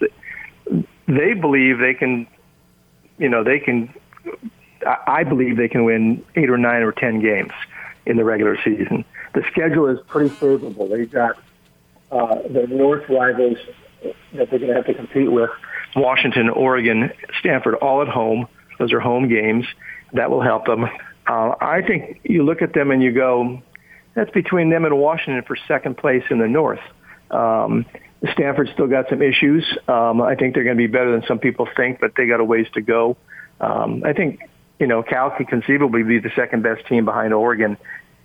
[1.08, 2.28] They believe they can,
[3.18, 3.94] you know, they can.
[4.86, 7.52] I believe they can win eight or nine or ten games
[8.06, 9.06] in the regular season.
[9.34, 10.88] The schedule is pretty favorable.
[10.88, 11.38] They got
[12.12, 13.58] uh, the North rivals
[14.34, 15.50] that they're going to have to compete with
[15.96, 18.48] Washington, Oregon, Stanford, all at home.
[18.80, 19.66] Those are home games.
[20.14, 20.86] That will help them.
[21.26, 23.62] Uh, I think you look at them and you go,
[24.16, 26.82] that's between them and Washington for second place in the North.
[27.32, 27.86] Um,
[28.34, 29.66] Stanford still got some issues.
[29.88, 32.40] Um, I think they're going to be better than some people think, but they got
[32.40, 33.18] a ways to go.
[33.60, 34.40] Um, I think
[34.80, 37.78] you know Cal could conceivably be the second best team behind Oregon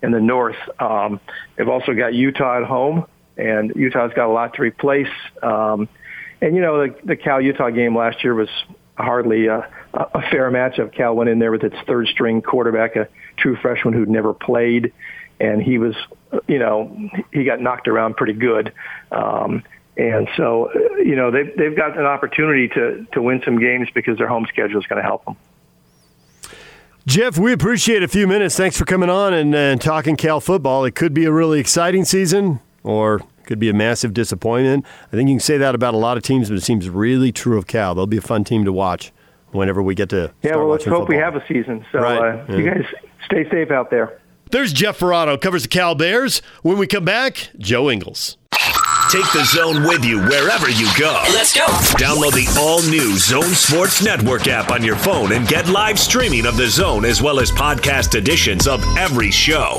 [0.03, 0.57] in the North.
[0.79, 1.21] Um,
[1.57, 3.07] they've also got Utah at home
[3.39, 5.09] and Utah's got a lot to replace.
[5.43, 5.89] Um,
[6.41, 8.49] and you know, the, the Cal Utah game last year was
[8.97, 10.93] hardly a, a fair matchup.
[10.93, 14.93] Cal went in there with its third string quarterback, a true freshman who'd never played,
[15.41, 15.95] and he was,
[16.47, 16.97] you know,
[17.33, 18.73] he got knocked around pretty good.
[19.13, 19.63] Um,
[19.97, 24.17] and so, you know, they've, they've got an opportunity to, to win some games because
[24.19, 25.37] their home schedule is going to help them.
[27.07, 28.57] Jeff, we appreciate a few minutes.
[28.57, 30.85] Thanks for coming on and, and talking Cal football.
[30.85, 34.85] It could be a really exciting season or could be a massive disappointment.
[35.07, 37.33] I think you can say that about a lot of teams, but it seems really
[37.33, 37.95] true of Cal.
[37.95, 39.11] They'll be a fun team to watch
[39.53, 40.33] whenever we get to.
[40.43, 41.17] Yeah, well, let's hope football.
[41.17, 41.85] we have a season.
[41.91, 42.19] So right.
[42.19, 42.57] uh, yeah.
[42.57, 42.85] you guys
[43.25, 44.21] stay safe out there.
[44.51, 46.41] There's Jeff Faraudo, covers the Cal Bears.
[46.63, 48.37] When we come back, Joe Ingles.
[49.11, 51.23] Take the zone with you wherever you go.
[51.33, 51.65] Let's go.
[51.97, 56.45] Download the all new Zone Sports Network app on your phone and get live streaming
[56.47, 59.79] of the zone as well as podcast editions of every show.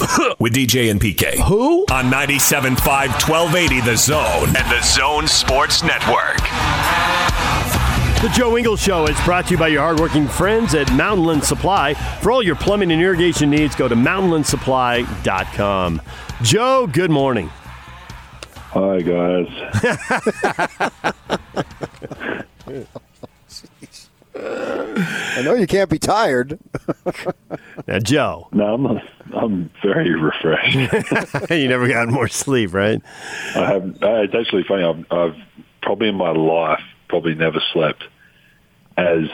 [0.38, 1.36] with DJ and PK.
[1.46, 1.82] Who?
[1.92, 6.38] On 97.5 1280 The Zone and the Zone Sports Network.
[8.22, 11.94] The Joe Ingles Show is brought to you by your hardworking friends at Mountainland Supply.
[11.94, 16.02] For all your plumbing and irrigation needs, go to mountainlandsupply.com.
[16.42, 17.50] Joe, good morning.
[18.72, 19.48] Hi, guys.
[24.42, 26.58] I know you can't be tired.
[27.86, 28.48] now, Joe.
[28.52, 29.00] No, I'm,
[29.34, 30.74] I'm very refreshed.
[31.50, 33.00] you never got more sleep, right?
[33.54, 33.84] I have.
[34.02, 34.84] Uh, it's actually funny.
[34.84, 35.36] I've, I've
[35.82, 38.04] probably in my life probably never slept
[38.96, 39.28] as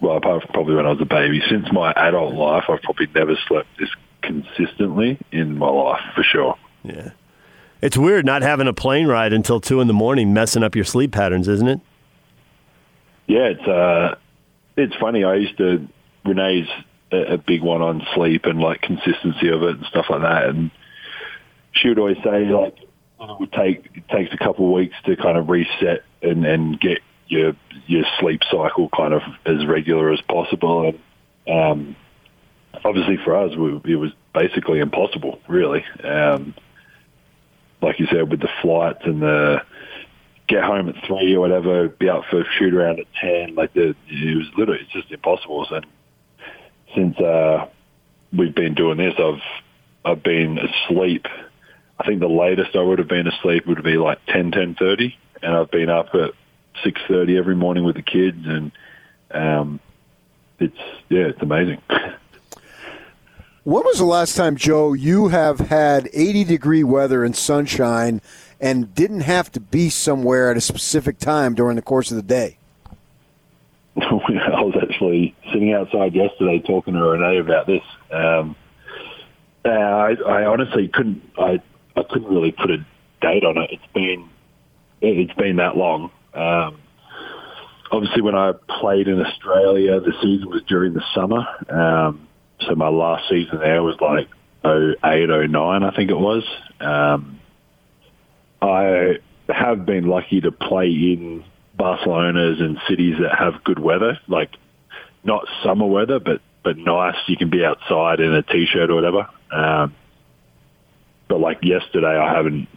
[0.00, 1.42] well, apart from probably when I was a baby.
[1.48, 3.90] Since my adult life, I've probably never slept this
[4.22, 6.56] consistently in my life for sure.
[6.82, 7.10] Yeah.
[7.80, 10.84] It's weird not having a plane ride until two in the morning, messing up your
[10.84, 11.80] sleep patterns, isn't it?
[13.28, 14.16] Yeah, it's uh,
[14.78, 15.24] it's funny.
[15.24, 15.88] I used to
[16.24, 16.68] Renae's
[17.12, 20.46] a, a big one on sleep and like consistency of it and stuff like that,
[20.46, 20.70] and
[21.72, 22.76] she would always say like
[23.20, 26.80] it would take it takes a couple of weeks to kind of reset and and
[26.80, 27.52] get your
[27.86, 30.98] your sleep cycle kind of as regular as possible, and
[31.48, 31.96] um,
[32.84, 35.84] obviously for us we, it was basically impossible, really.
[36.04, 36.54] Um,
[37.80, 39.62] like you said, with the flights and the
[40.48, 43.54] get home at three or whatever, be out for a shoot around at ten.
[43.54, 45.66] Like the, it was literally it's just impossible.
[45.70, 45.86] And
[46.94, 47.68] since uh,
[48.36, 49.42] we've been doing this, I've
[50.04, 51.26] I've been asleep.
[51.98, 55.16] I think the latest I would have been asleep would be like ten ten thirty,
[55.42, 56.32] and I've been up at
[56.82, 58.72] six thirty every morning with the kids, and
[59.30, 59.80] um,
[60.58, 61.80] it's yeah, it's amazing.
[63.68, 68.22] When was the last time, Joe, you have had 80 degree weather and sunshine
[68.58, 72.22] and didn't have to be somewhere at a specific time during the course of the
[72.22, 72.56] day?
[74.00, 77.82] I was actually sitting outside yesterday talking to Renae about this.
[78.10, 78.56] Um,
[79.66, 81.20] I, I honestly couldn't.
[81.36, 81.60] I
[81.94, 82.78] I couldn't really put a
[83.20, 83.68] date on it.
[83.70, 84.30] It's been
[85.02, 86.10] it's been that long.
[86.32, 86.78] Um,
[87.92, 91.44] obviously, when I played in Australia, the season was during the summer.
[91.68, 92.27] Um,
[92.68, 94.28] so my last season there was like
[94.64, 96.44] 08, 09, I think it was.
[96.80, 97.40] Um,
[98.60, 101.44] I have been lucky to play in
[101.76, 104.50] Barcelona's and cities that have good weather, like
[105.24, 107.16] not summer weather, but but nice.
[107.28, 109.28] You can be outside in a t-shirt or whatever.
[109.50, 109.94] Um,
[111.28, 112.68] but like yesterday, I haven't,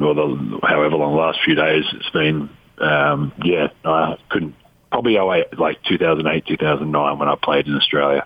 [0.00, 4.54] or the, however long the last few days, it's been, um, yeah, I couldn't,
[4.90, 8.24] probably 08, like 2008, 2009 when I played in Australia.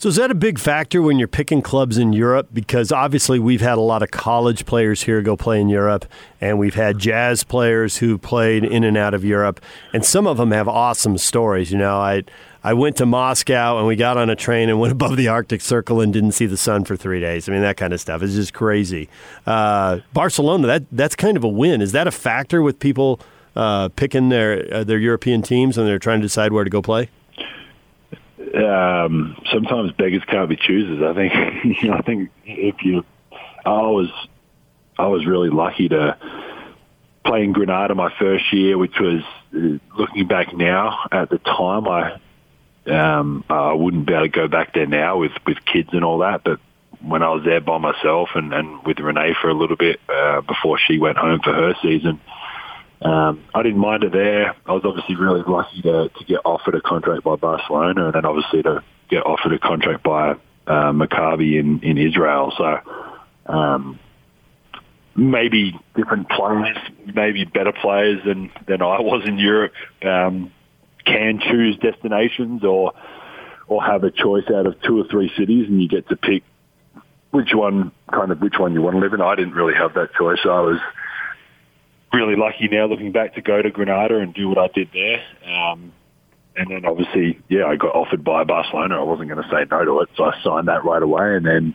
[0.00, 2.48] So is that a big factor when you're picking clubs in Europe?
[2.54, 6.06] Because obviously we've had a lot of college players here go play in Europe,
[6.40, 9.60] and we've had jazz players who played in and out of Europe,
[9.92, 11.70] and some of them have awesome stories.
[11.70, 12.22] You know, I
[12.64, 15.60] I went to Moscow and we got on a train and went above the Arctic
[15.60, 17.46] Circle and didn't see the sun for three days.
[17.46, 19.10] I mean, that kind of stuff is just crazy.
[19.46, 21.82] Uh, Barcelona, that that's kind of a win.
[21.82, 23.20] Is that a factor with people
[23.54, 26.80] uh, picking their uh, their European teams and they're trying to decide where to go
[26.80, 27.10] play?
[28.54, 31.02] Um, sometimes beggars can't be choosers.
[31.02, 31.34] I think
[31.82, 33.04] you know, I think if you,
[33.64, 34.10] I was
[34.98, 36.16] I was really lucky to
[37.24, 39.22] play in Granada my first year, which was
[39.54, 42.20] uh, looking back now at the time I
[42.86, 46.18] um, I wouldn't be able to go back there now with with kids and all
[46.18, 46.58] that, but
[47.00, 50.42] when I was there by myself and, and with Renae for a little bit uh,
[50.42, 52.20] before she went home for her season
[53.02, 54.54] um, I didn't mind it there.
[54.66, 58.26] I was obviously really lucky to, to get offered a contract by Barcelona and then
[58.26, 60.32] obviously to get offered a contract by
[60.66, 62.52] uh, Maccabi in, in Israel.
[62.56, 63.98] So um,
[65.16, 66.76] maybe different players,
[67.14, 70.52] maybe better players than, than I was in Europe um,
[71.04, 72.92] can choose destinations or
[73.66, 76.42] or have a choice out of two or three cities and you get to pick
[77.30, 79.20] which one kind of which one you want to live in.
[79.20, 80.40] I didn't really have that choice.
[80.44, 80.80] I was
[82.12, 85.22] really lucky now looking back to go to Granada and do what I did there.
[85.46, 85.92] Um,
[86.56, 89.00] and then obviously, yeah, I got offered by Barcelona.
[89.00, 91.36] I wasn't going to say no to it, so I signed that right away.
[91.36, 91.74] And then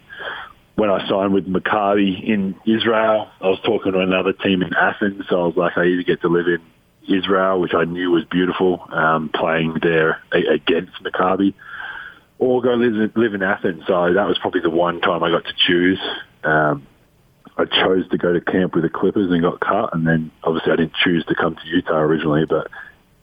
[0.76, 5.24] when I signed with Maccabi in Israel, I was talking to another team in Athens.
[5.30, 6.62] So I was like, I either get to live in
[7.18, 11.54] Israel, which I knew was beautiful, um, playing there against Maccabi,
[12.38, 13.84] or go live, live in Athens.
[13.88, 16.00] So that was probably the one time I got to choose.
[16.44, 16.86] Um,
[17.58, 20.74] I chose to go to camp with the Clippers and got cut, and then obviously
[20.74, 22.68] I didn't choose to come to Utah originally, but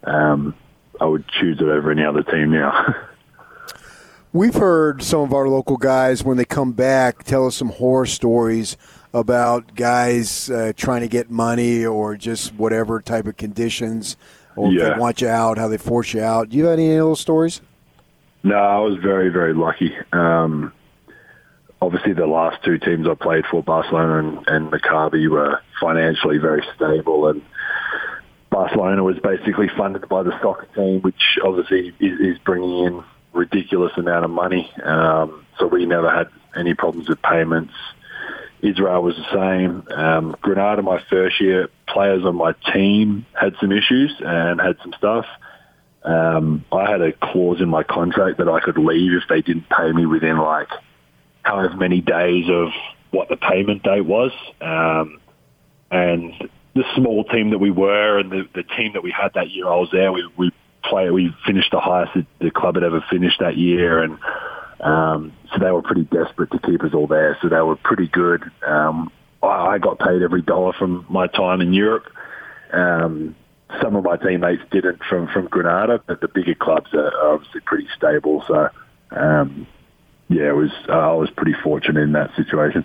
[0.05, 0.55] um,
[1.01, 2.95] I would choose it over any other team now.
[4.33, 8.07] We've heard some of our local guys when they come back tell us some horror
[8.07, 8.79] stories
[9.13, 14.17] about guys uh, trying to get money or just whatever type of conditions,
[14.57, 14.95] or yeah.
[14.95, 16.49] they want you out, how they force you out.
[16.49, 17.61] Do you have any of those stories?
[18.43, 19.95] No, I was very, very lucky.
[20.13, 20.73] Um,
[21.83, 26.63] obviously the last two teams I played for, Barcelona and, and Maccabi, were financially very
[26.77, 27.43] stable, and
[28.51, 33.93] Barcelona was basically funded by the soccer team, which obviously is, is bringing in ridiculous
[33.97, 34.71] amount of money.
[34.83, 37.75] Um, so we never had any problems with payments.
[38.61, 39.83] Israel was the same.
[39.93, 44.93] Um, Granada, my first year, players on my team had some issues and had some
[44.97, 45.27] stuff.
[46.05, 49.69] Um, I had a clause in my contract that I could leave if they didn't
[49.69, 50.69] pay me within like
[51.43, 52.69] however many days of
[53.11, 54.33] what the payment date was.
[54.61, 55.21] Um,
[55.91, 56.33] and
[56.75, 59.69] the small team that we were and the, the team that we had that year
[59.69, 60.51] I was there, we, we
[60.85, 64.03] play, we finished the highest that the club had ever finished that year.
[64.03, 64.19] And,
[64.81, 67.37] um, so they were pretty desperate to keep us all there.
[67.43, 68.43] So they were pretty good.
[68.67, 72.07] Um, I, I got paid every dollar from my time in Europe.
[72.73, 73.37] Um,
[73.81, 77.89] some of my teammates didn't from, from Granada, but the bigger clubs are, obviously pretty
[77.97, 78.45] stable.
[78.47, 78.69] So,
[79.11, 79.67] um,
[80.33, 82.85] yeah, it was uh, I was pretty fortunate in that situation.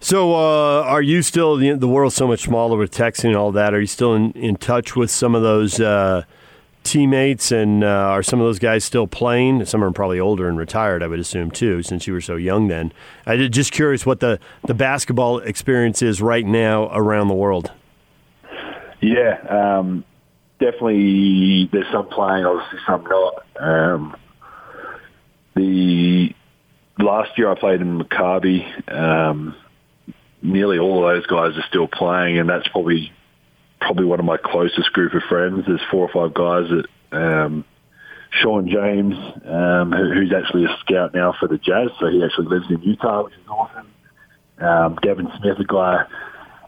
[0.00, 3.50] So, uh, are you still the, the world's so much smaller with texting and all
[3.52, 3.74] that?
[3.74, 6.22] Are you still in, in touch with some of those uh,
[6.84, 9.64] teammates, and uh, are some of those guys still playing?
[9.64, 12.68] Some are probably older and retired, I would assume too, since you were so young
[12.68, 12.92] then.
[13.26, 17.72] I just curious what the the basketball experience is right now around the world.
[19.00, 20.04] Yeah, um,
[20.60, 21.68] definitely.
[21.72, 23.44] There's some playing, obviously some not.
[23.58, 24.16] Um,
[25.56, 26.34] the
[26.98, 29.56] last year I played in Maccabi, um,
[30.42, 33.12] nearly all of those guys are still playing, and that's probably
[33.80, 35.64] probably one of my closest group of friends.
[35.66, 37.64] There's four or five guys that um,
[38.30, 42.48] Sean James, um, who, who's actually a scout now for the Jazz, so he actually
[42.48, 43.88] lives in Utah, which is awesome.
[44.58, 46.04] Um, Devin Smith, a guy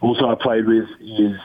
[0.01, 1.39] also I played with, is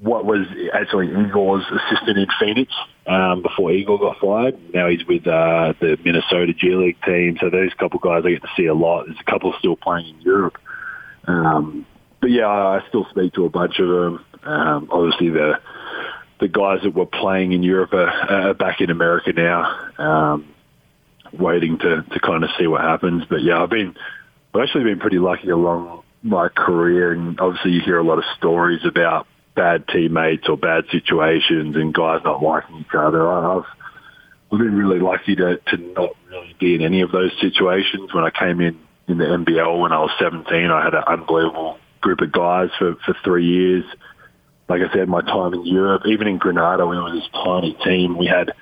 [0.00, 2.72] what was actually Igor's assistant in Phoenix
[3.06, 4.74] um, before Igor got fired.
[4.74, 7.38] Now he's with uh, the Minnesota G League team.
[7.40, 9.06] So those couple guys I get to see a lot.
[9.06, 10.58] There's a couple still playing in Europe.
[11.26, 11.86] Um,
[12.20, 14.24] but yeah, I still speak to a bunch of them.
[14.42, 15.58] Um, obviously, the
[16.40, 20.54] the guys that were playing in Europe are, are back in America now, um,
[21.32, 23.24] waiting to, to kind of see what happens.
[23.28, 23.94] But yeah, I've been
[24.54, 28.24] I've actually been pretty lucky along my career, and obviously you hear a lot of
[28.36, 33.30] stories about bad teammates or bad situations and guys not liking each other.
[33.30, 33.64] I've
[34.52, 38.12] I've been really lucky to to not really be in any of those situations.
[38.12, 38.78] When I came in
[39.08, 42.94] in the NBL when I was 17, I had an unbelievable group of guys for
[43.06, 43.84] for three years.
[44.68, 48.16] Like I said, my time in Europe, even in Granada, we were this tiny team.
[48.16, 48.52] We had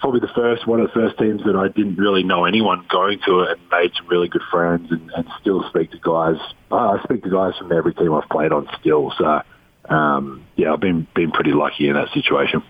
[0.00, 3.20] probably the first one of the first teams that I didn't really know anyone going
[3.24, 6.36] to it and made some really good friends and, and still speak to guys.
[6.70, 9.14] I speak to guys from every team I've played on still.
[9.16, 9.40] So
[9.88, 12.62] um, yeah, I've been been pretty lucky in that situation.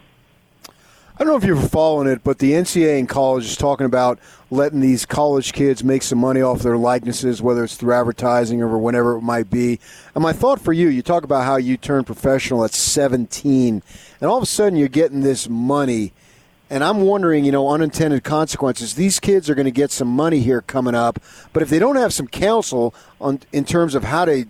[1.16, 4.18] I don't know if you're following it, but the NCAA in college is talking about
[4.50, 8.76] letting these college kids make some money off their likenesses, whether it's through advertising or
[8.78, 9.78] whatever it might be.
[10.16, 13.80] And my thought for you, you talk about how you turned professional at 17,
[14.20, 16.12] and all of a sudden you're getting this money–
[16.70, 18.94] and I'm wondering, you know, unintended consequences.
[18.94, 21.20] These kids are going to get some money here coming up,
[21.52, 24.46] but if they don't have some counsel on in terms of how to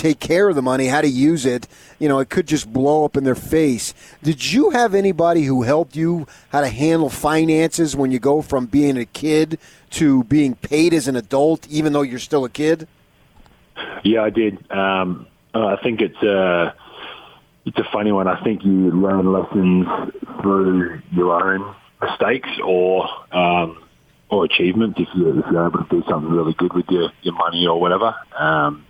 [0.00, 3.04] take care of the money, how to use it, you know, it could just blow
[3.04, 3.92] up in their face.
[4.22, 8.66] Did you have anybody who helped you how to handle finances when you go from
[8.66, 9.58] being a kid
[9.90, 12.88] to being paid as an adult, even though you're still a kid?
[14.02, 14.70] Yeah, I did.
[14.70, 16.22] Um, I think it's.
[16.22, 16.72] Uh
[17.66, 18.26] it's a funny one.
[18.26, 19.86] I think you learn lessons
[20.40, 23.82] through your own mistakes or um,
[24.30, 27.34] or achievements if you're, if you're able to do something really good with your, your
[27.34, 28.14] money or whatever.
[28.38, 28.86] Um,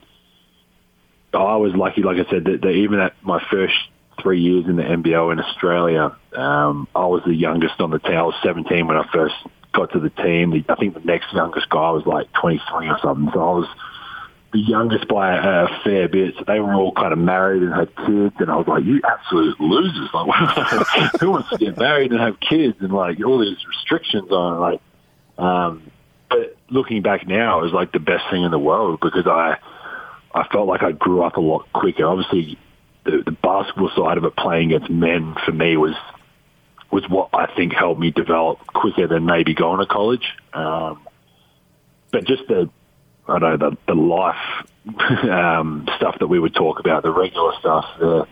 [1.32, 3.74] I was lucky, like I said, that, that even at my first
[4.22, 8.16] three years in the NBL in Australia, um, I was the youngest on the team.
[8.16, 9.34] I was 17 when I first
[9.72, 10.64] got to the team.
[10.68, 13.30] I think the next youngest guy was like 23 or something.
[13.32, 13.68] So I was
[14.52, 16.34] the youngest by a, fair bit.
[16.38, 19.00] So they were all kind of married and had kids, and I was like, "You
[19.04, 20.08] absolute losers!
[20.12, 20.26] Like,
[21.20, 24.58] who wants to get married and have kids?" And like all these restrictions on.
[24.58, 24.80] Like,
[25.38, 25.90] um,
[26.28, 29.58] but looking back now, it was like the best thing in the world because I,
[30.34, 32.06] I felt like I grew up a lot quicker.
[32.06, 32.58] Obviously,
[33.04, 35.94] the, the basketball side of it, playing against men, for me was
[36.90, 40.26] was what I think helped me develop quicker than maybe going to college.
[40.52, 41.06] Um,
[42.10, 42.68] but just the
[43.28, 44.66] I know the, the life
[45.30, 48.26] um, stuff that we would talk about, the regular stuff, the,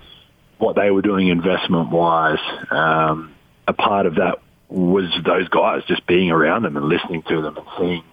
[0.58, 2.38] what they were doing investment wise.
[2.70, 3.34] Um,
[3.66, 4.38] a part of that
[4.68, 8.04] was those guys just being around them and listening to them and seeing.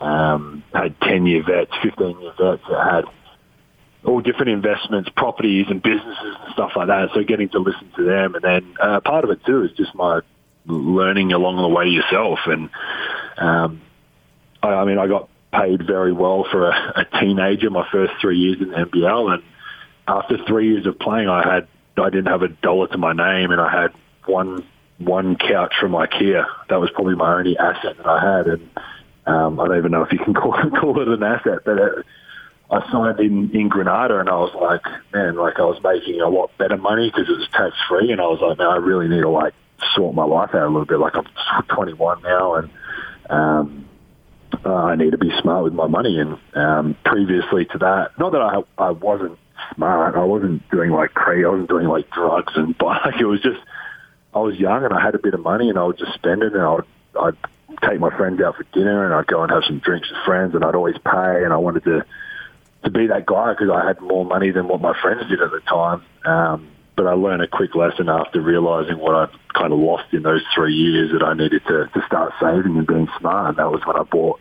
[0.00, 3.04] Um, had 10 year vets, 15 year vets that had
[4.04, 7.10] all different investments, properties and businesses and stuff like that.
[7.14, 8.34] So getting to listen to them.
[8.34, 10.20] And then uh, part of it too is just my
[10.66, 12.40] learning along the way yourself.
[12.46, 12.70] And
[13.38, 13.80] um,
[14.62, 17.70] I, I mean, I got paid very well for a, a teenager.
[17.70, 19.42] My first three years in the NBL, and
[20.08, 23.50] after three years of playing, I had I didn't have a dollar to my name,
[23.50, 23.92] and I had
[24.26, 24.66] one
[24.98, 26.44] one couch from IKEA.
[26.68, 28.70] That was probably my only asset that I had, and
[29.26, 31.78] um, I don't even know if you can call call it an asset, but.
[31.78, 32.06] It,
[32.72, 36.28] I signed in in Granada, and I was like, man, like I was making a
[36.28, 39.08] lot better money because it was tax free, and I was like, man, I really
[39.08, 39.52] need to like
[39.94, 40.98] sort my life out a little bit.
[40.98, 41.26] Like I'm
[41.68, 42.70] 21 now, and
[43.28, 43.88] um,
[44.64, 46.18] uh, I need to be smart with my money.
[46.18, 49.38] And um, previously to that, not that I I wasn't
[49.74, 53.42] smart, I wasn't doing like crazy, I wasn't doing like drugs and like it was
[53.42, 53.60] just
[54.34, 56.42] I was young and I had a bit of money and I would just spend
[56.42, 56.86] it and I would
[57.20, 57.36] I'd
[57.86, 60.54] take my friends out for dinner and I'd go and have some drinks with friends
[60.54, 62.04] and I'd always pay and I wanted to
[62.84, 65.50] to be that guy because I had more money than what my friends did at
[65.50, 66.02] the time.
[66.24, 70.22] Um, but I learned a quick lesson after realizing what I'd kind of lost in
[70.22, 73.50] those three years that I needed to, to start saving and being smart.
[73.50, 74.40] And that was when I bought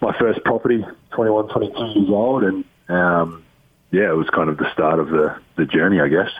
[0.00, 2.42] my first property, 21, 22 years old.
[2.42, 3.44] And um,
[3.92, 6.30] yeah, it was kind of the start of the, the journey, I guess.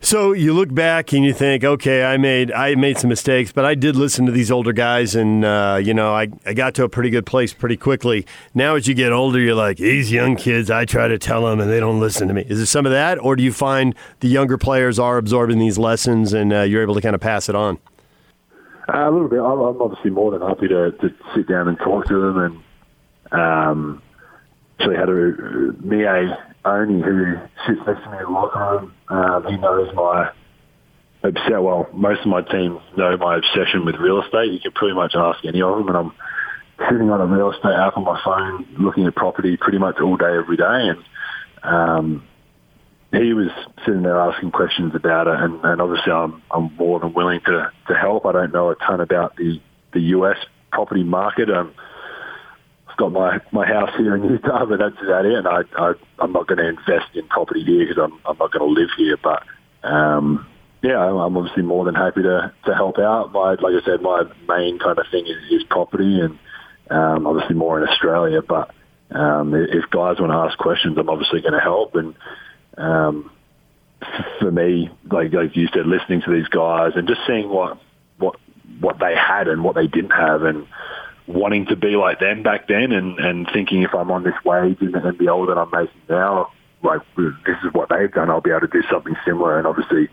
[0.00, 3.64] So you look back and you think, okay, I made I made some mistakes, but
[3.64, 6.84] I did listen to these older guys, and uh, you know, I, I got to
[6.84, 8.24] a pretty good place pretty quickly.
[8.54, 11.58] Now, as you get older, you're like, these young kids, I try to tell them,
[11.58, 12.42] and they don't listen to me.
[12.48, 15.78] Is there some of that, or do you find the younger players are absorbing these
[15.78, 17.78] lessons, and uh, you're able to kind of pass it on?
[18.88, 19.40] Uh, a little bit.
[19.40, 22.62] I'm, I'm, obviously more than happy to, to sit down and talk to them,
[23.32, 24.02] and um,
[24.78, 25.32] actually had a
[25.82, 28.94] Miye Oni who sits next to me in the locker room.
[29.08, 30.30] Um, he knows my
[31.22, 31.50] obsessed.
[31.50, 34.52] Well, most of my team know my obsession with real estate.
[34.52, 36.12] You can pretty much ask any of them, and I'm
[36.90, 40.16] sitting on a real estate app on my phone, looking at property pretty much all
[40.16, 41.04] day, every day, and
[41.62, 42.28] um,
[43.12, 43.48] he was
[43.84, 47.72] sitting there asking questions about it, and, and obviously I'm, I'm more than willing to,
[47.88, 48.26] to help.
[48.26, 49.60] I don't know a ton about the,
[49.92, 50.36] the US
[50.70, 51.50] property market.
[51.50, 51.74] Um,
[52.98, 55.34] got my, my house here in Utah, but that's about it.
[55.34, 58.52] And I, I, I'm not going to invest in property here because I'm, I'm not
[58.52, 59.16] going to live here.
[59.16, 59.44] But
[59.88, 60.46] um,
[60.82, 63.32] yeah, I'm obviously more than happy to, to help out.
[63.32, 66.38] My, like I said, my main kind of thing is, is property and
[66.90, 68.42] um, obviously more in Australia.
[68.42, 68.74] But
[69.10, 71.94] um, if guys want to ask questions, I'm obviously going to help.
[71.94, 72.14] And
[72.76, 73.30] um,
[74.40, 77.78] for me, like like you said, listening to these guys and just seeing what
[78.18, 78.36] what
[78.80, 80.66] what they had and what they didn't have, and
[81.28, 84.78] wanting to be like them back then, and and thinking if I'm on this wage
[84.80, 86.52] and, the the that I'm making now,
[86.82, 89.58] like this is what they've done, I'll be able to do something similar.
[89.58, 90.08] And obviously,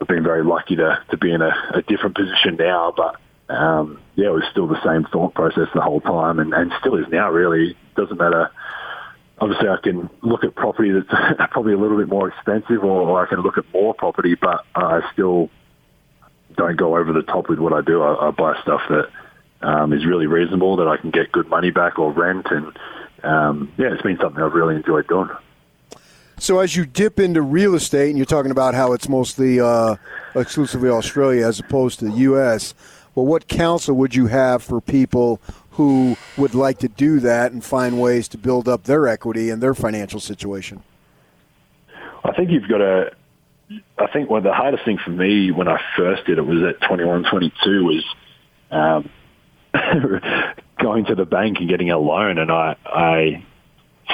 [0.00, 3.16] I've been very lucky to to be in a, a different position now, but.
[3.50, 6.94] Um, yeah, it was still the same thought process the whole time, and, and still
[6.94, 7.32] is now.
[7.32, 8.48] Really, doesn't matter
[9.40, 11.08] obviously I can look at property that's
[11.50, 14.64] probably a little bit more expensive, or, or I can look at more property, but
[14.74, 15.50] I still
[16.56, 18.02] don't go over the top with what I do.
[18.02, 19.08] I, I buy stuff that
[19.62, 22.76] um, is really reasonable, that I can get good money back or rent, and
[23.22, 25.30] um, yeah, it's been something I've really enjoyed doing.
[26.38, 29.96] So as you dip into real estate, and you're talking about how it's mostly uh,
[30.34, 32.74] exclusively Australia as opposed to the U.S.,
[33.14, 35.40] well, what counsel would you have for people
[35.72, 39.62] who would like to do that and find ways to build up their equity and
[39.62, 40.82] their financial situation?
[42.24, 43.10] I think you've got to.
[43.98, 46.62] I think one of the hardest thing for me when I first did it was
[46.62, 48.04] at 21, 22 was
[48.70, 49.10] um,
[50.82, 52.38] going to the bank and getting a loan.
[52.38, 53.44] And I, I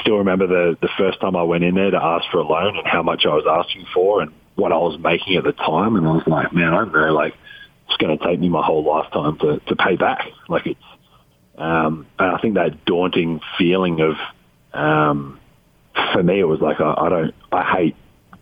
[0.01, 2.77] still remember the, the first time I went in there to ask for a loan
[2.77, 5.97] and how much I was asking for and what I was making at the time.
[5.97, 7.35] And I was like, man, I know, like,
[7.89, 10.27] it's going to take me my whole lifetime to, to pay back.
[10.49, 10.81] Like, it's,
[11.57, 14.17] um, and I think that daunting feeling of,
[14.79, 15.41] um,
[16.13, 17.97] for me, it was like I, I don't, I hate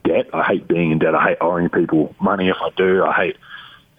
[0.05, 0.27] debt.
[0.33, 1.15] I hate being in debt.
[1.15, 3.05] I hate owing people money if I do.
[3.05, 3.37] I hate,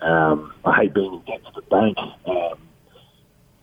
[0.02, 1.98] um, I hate being in debt to the bank.
[2.26, 2.65] Um,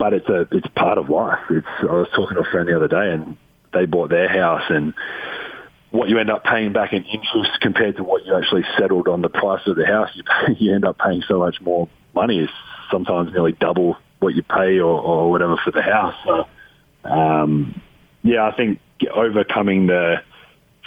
[0.03, 1.39] but it's a, it's part of life.
[1.49, 1.65] It's.
[1.81, 3.37] I was talking to a friend the other day, and
[3.73, 4.95] they bought their house, and
[5.93, 9.23] what you end up paying back in interest compared to what you actually settled on
[9.23, 12.41] the price of the house, you, pay, you end up paying so much more money.
[12.41, 12.53] It's
[12.91, 16.17] sometimes nearly double what you pay or, or whatever for the house.
[16.25, 16.49] So,
[17.09, 17.81] um,
[18.25, 18.81] yeah, I think
[19.15, 20.17] overcoming the,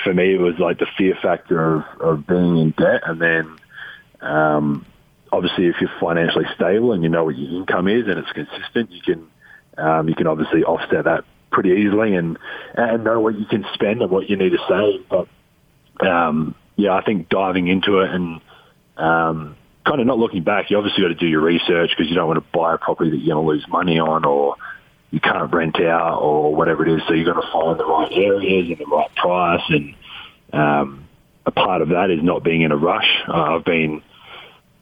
[0.03, 3.03] for me, it was like the fear factor of, of being in debt.
[3.05, 3.55] And then,
[4.19, 4.85] um,
[5.35, 8.91] obviously if you're financially stable and you know what your income is and it's consistent,
[8.91, 9.27] you can,
[9.77, 12.37] um, you can obviously offset that pretty easily and,
[12.75, 15.09] and know what you can spend and what you need to save.
[15.09, 18.41] But, um, yeah, I think diving into it and,
[18.97, 19.55] um,
[19.85, 22.27] kind of not looking back, you obviously got to do your research because you don't
[22.27, 24.55] want to buy a property that you're going to lose money on or
[25.11, 27.01] you can't rent out or whatever it is.
[27.07, 29.61] So you've got to find the right areas and the right price.
[29.69, 29.95] And
[30.51, 31.07] um,
[31.45, 33.07] a part of that is not being in a rush.
[33.27, 34.01] Uh, I've been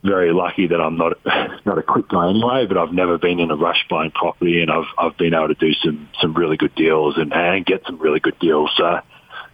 [0.04, 1.14] very lucky that I'm not
[1.66, 4.72] not a quick guy anyway, but I've never been in a rush buying property, and
[4.72, 8.00] I've I've been able to do some some really good deals and, and get some
[8.00, 8.72] really good deals.
[8.78, 9.00] So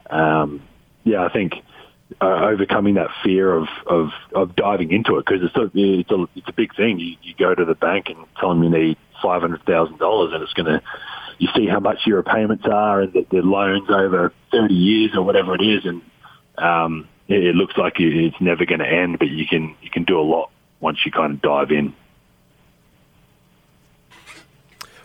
[0.10, 0.62] um,
[1.04, 1.54] yeah, I think
[2.22, 6.26] uh, overcoming that fear of, of, of diving into it because it's a, it's a
[6.36, 7.00] it's a big thing.
[7.00, 10.34] You, you go to the bank and tell them you need five hundred thousand dollars,
[10.34, 10.82] and it's going to
[11.38, 15.24] you see how much your payments are and the, the loans over thirty years or
[15.24, 16.02] whatever it is, and
[16.58, 19.20] um, it, looks like it's never going to end.
[19.20, 21.94] But you can you can do a lot once you kind of dive in.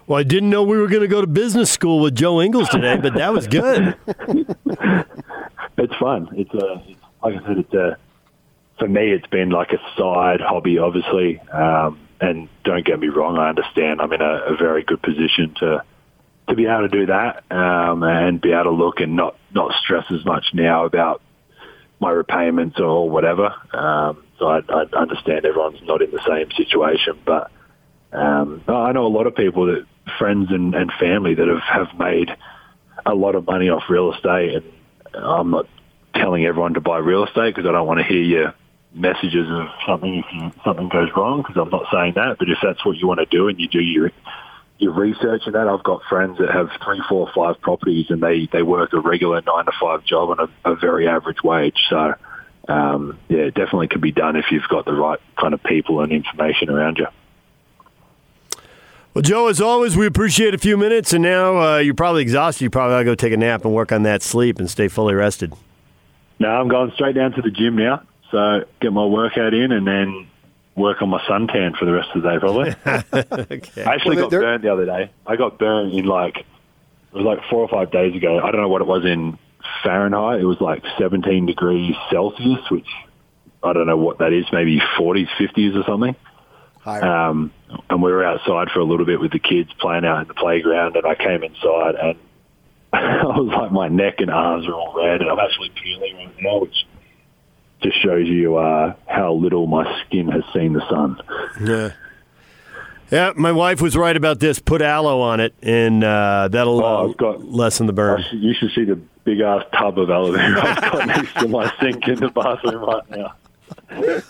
[0.07, 2.69] Well, I didn't know we were going to go to business school with Joe Ingles
[2.69, 3.97] today, but that was good.
[5.79, 6.29] it's fun.
[6.33, 7.97] It's it's, like I said, it's a,
[8.79, 11.41] for me, it's been like a side hobby, obviously.
[11.41, 15.55] Um, and don't get me wrong, I understand I'm in a, a very good position
[15.61, 15.83] to,
[16.49, 19.73] to be able to do that, um, and be able to look and not, not
[19.83, 21.23] stress as much now about
[22.05, 23.55] my repayments or whatever.
[23.73, 27.51] Um, so I, I understand everyone's not in the same situation, but,
[28.13, 29.87] um, I know a lot of people that
[30.19, 32.31] friends and, and family that have, have made
[33.07, 34.65] a lot of money off real estate and
[35.15, 35.67] I'm not
[36.15, 38.55] telling everyone to buy real estate because I don't want to hear your
[38.93, 42.37] messages of something if something goes wrong because I'm not saying that.
[42.39, 44.11] But if that's what you want to do and you do your
[44.79, 48.49] your research and that, I've got friends that have three, four, five properties and they
[48.53, 51.79] they work a regular nine to five job on a, a very average wage.
[51.89, 52.15] So
[52.69, 56.01] um, yeah, it definitely can be done if you've got the right kind of people
[56.01, 57.07] and information around you.
[59.13, 62.65] Well, Joe, as always, we appreciate a few minutes, and now uh, you're probably exhausted.
[62.65, 64.89] You probably got to go take a nap and work on that sleep and stay
[64.89, 65.53] fully rested.
[66.41, 68.03] No, I'm going straight down to the gym now.
[68.33, 70.27] So get my workout in and then
[70.77, 72.71] work on my suntan for the rest of the day, probably.
[73.57, 73.85] okay.
[73.85, 75.11] I actually Well, got they're- burnt the other day.
[75.27, 76.47] I got burnt in like it
[77.19, 78.41] was like four or five days ago.
[78.41, 79.39] I don't know what it was in
[79.85, 80.41] Fahrenheit.
[80.41, 82.89] It was like 17 degrees Celsius, which
[83.63, 84.45] I don't know what that is.
[84.53, 86.17] Maybe 40s, 50s or something.
[86.87, 87.51] Um,
[87.89, 90.35] and we were outside for a little bit with the kids playing out in the
[90.35, 92.19] playground, and I came inside and
[92.93, 96.35] I was like, my neck and arms are all red, and I'm actually peeling right
[96.41, 96.75] now, which
[97.85, 101.21] just shows you uh, how little my skin has seen the sun.
[101.65, 101.91] Yeah.
[103.13, 104.59] Yeah, my wife was right about this.
[104.59, 108.25] Put aloe on it, and uh, that'll Oh, uh, I've got- lessen the burn.
[108.29, 111.47] should- You should see the big ass tub of aloe vera I've got next to
[111.49, 114.23] my sink in the bathroom right now.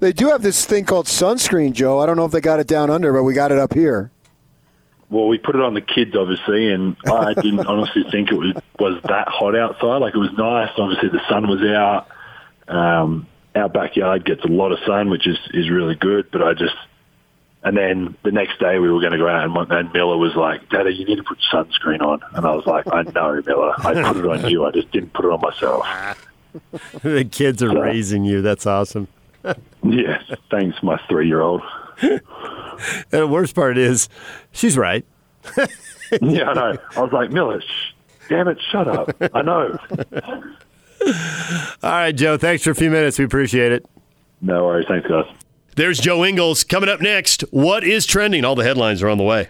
[0.00, 2.00] They do have this thing called sunscreen, Joe.
[2.00, 4.10] I don't know if they got it down under, but we got it up here.
[5.10, 8.54] Well, we put it on the kids, obviously, and I didn't honestly think it was
[8.80, 9.98] was that hot outside.
[9.98, 10.70] Like it was nice.
[10.76, 12.08] Obviously, the sun was out.
[12.68, 16.30] Um, our backyard gets a lot of sun, which is is really good.
[16.30, 16.74] But I just,
[17.62, 20.34] and then the next day we were going to go out, and, and Miller was
[20.34, 23.72] like, "Daddy, you need to put sunscreen on." And I was like, "I know, Miller.
[23.78, 24.64] I put it on you.
[24.64, 25.86] I just didn't put it on myself."
[27.02, 28.42] the kids are raising you.
[28.42, 29.08] That's awesome.
[29.82, 31.62] Yes, thanks, my three year old.
[32.00, 32.20] And
[33.10, 34.08] the worst part is,
[34.52, 35.04] she's right.
[36.20, 36.76] Yeah, I know.
[36.96, 37.92] I was like, Miller, shh,
[38.28, 39.10] damn it, shut up.
[39.34, 39.76] I know.
[41.82, 42.36] All right, Joe.
[42.36, 43.18] Thanks for a few minutes.
[43.18, 43.86] We appreciate it.
[44.40, 44.86] No worries.
[44.88, 45.26] Thanks, guys.
[45.76, 47.42] There's Joe Ingles coming up next.
[47.50, 48.44] What is trending?
[48.44, 49.48] All the headlines are on the way.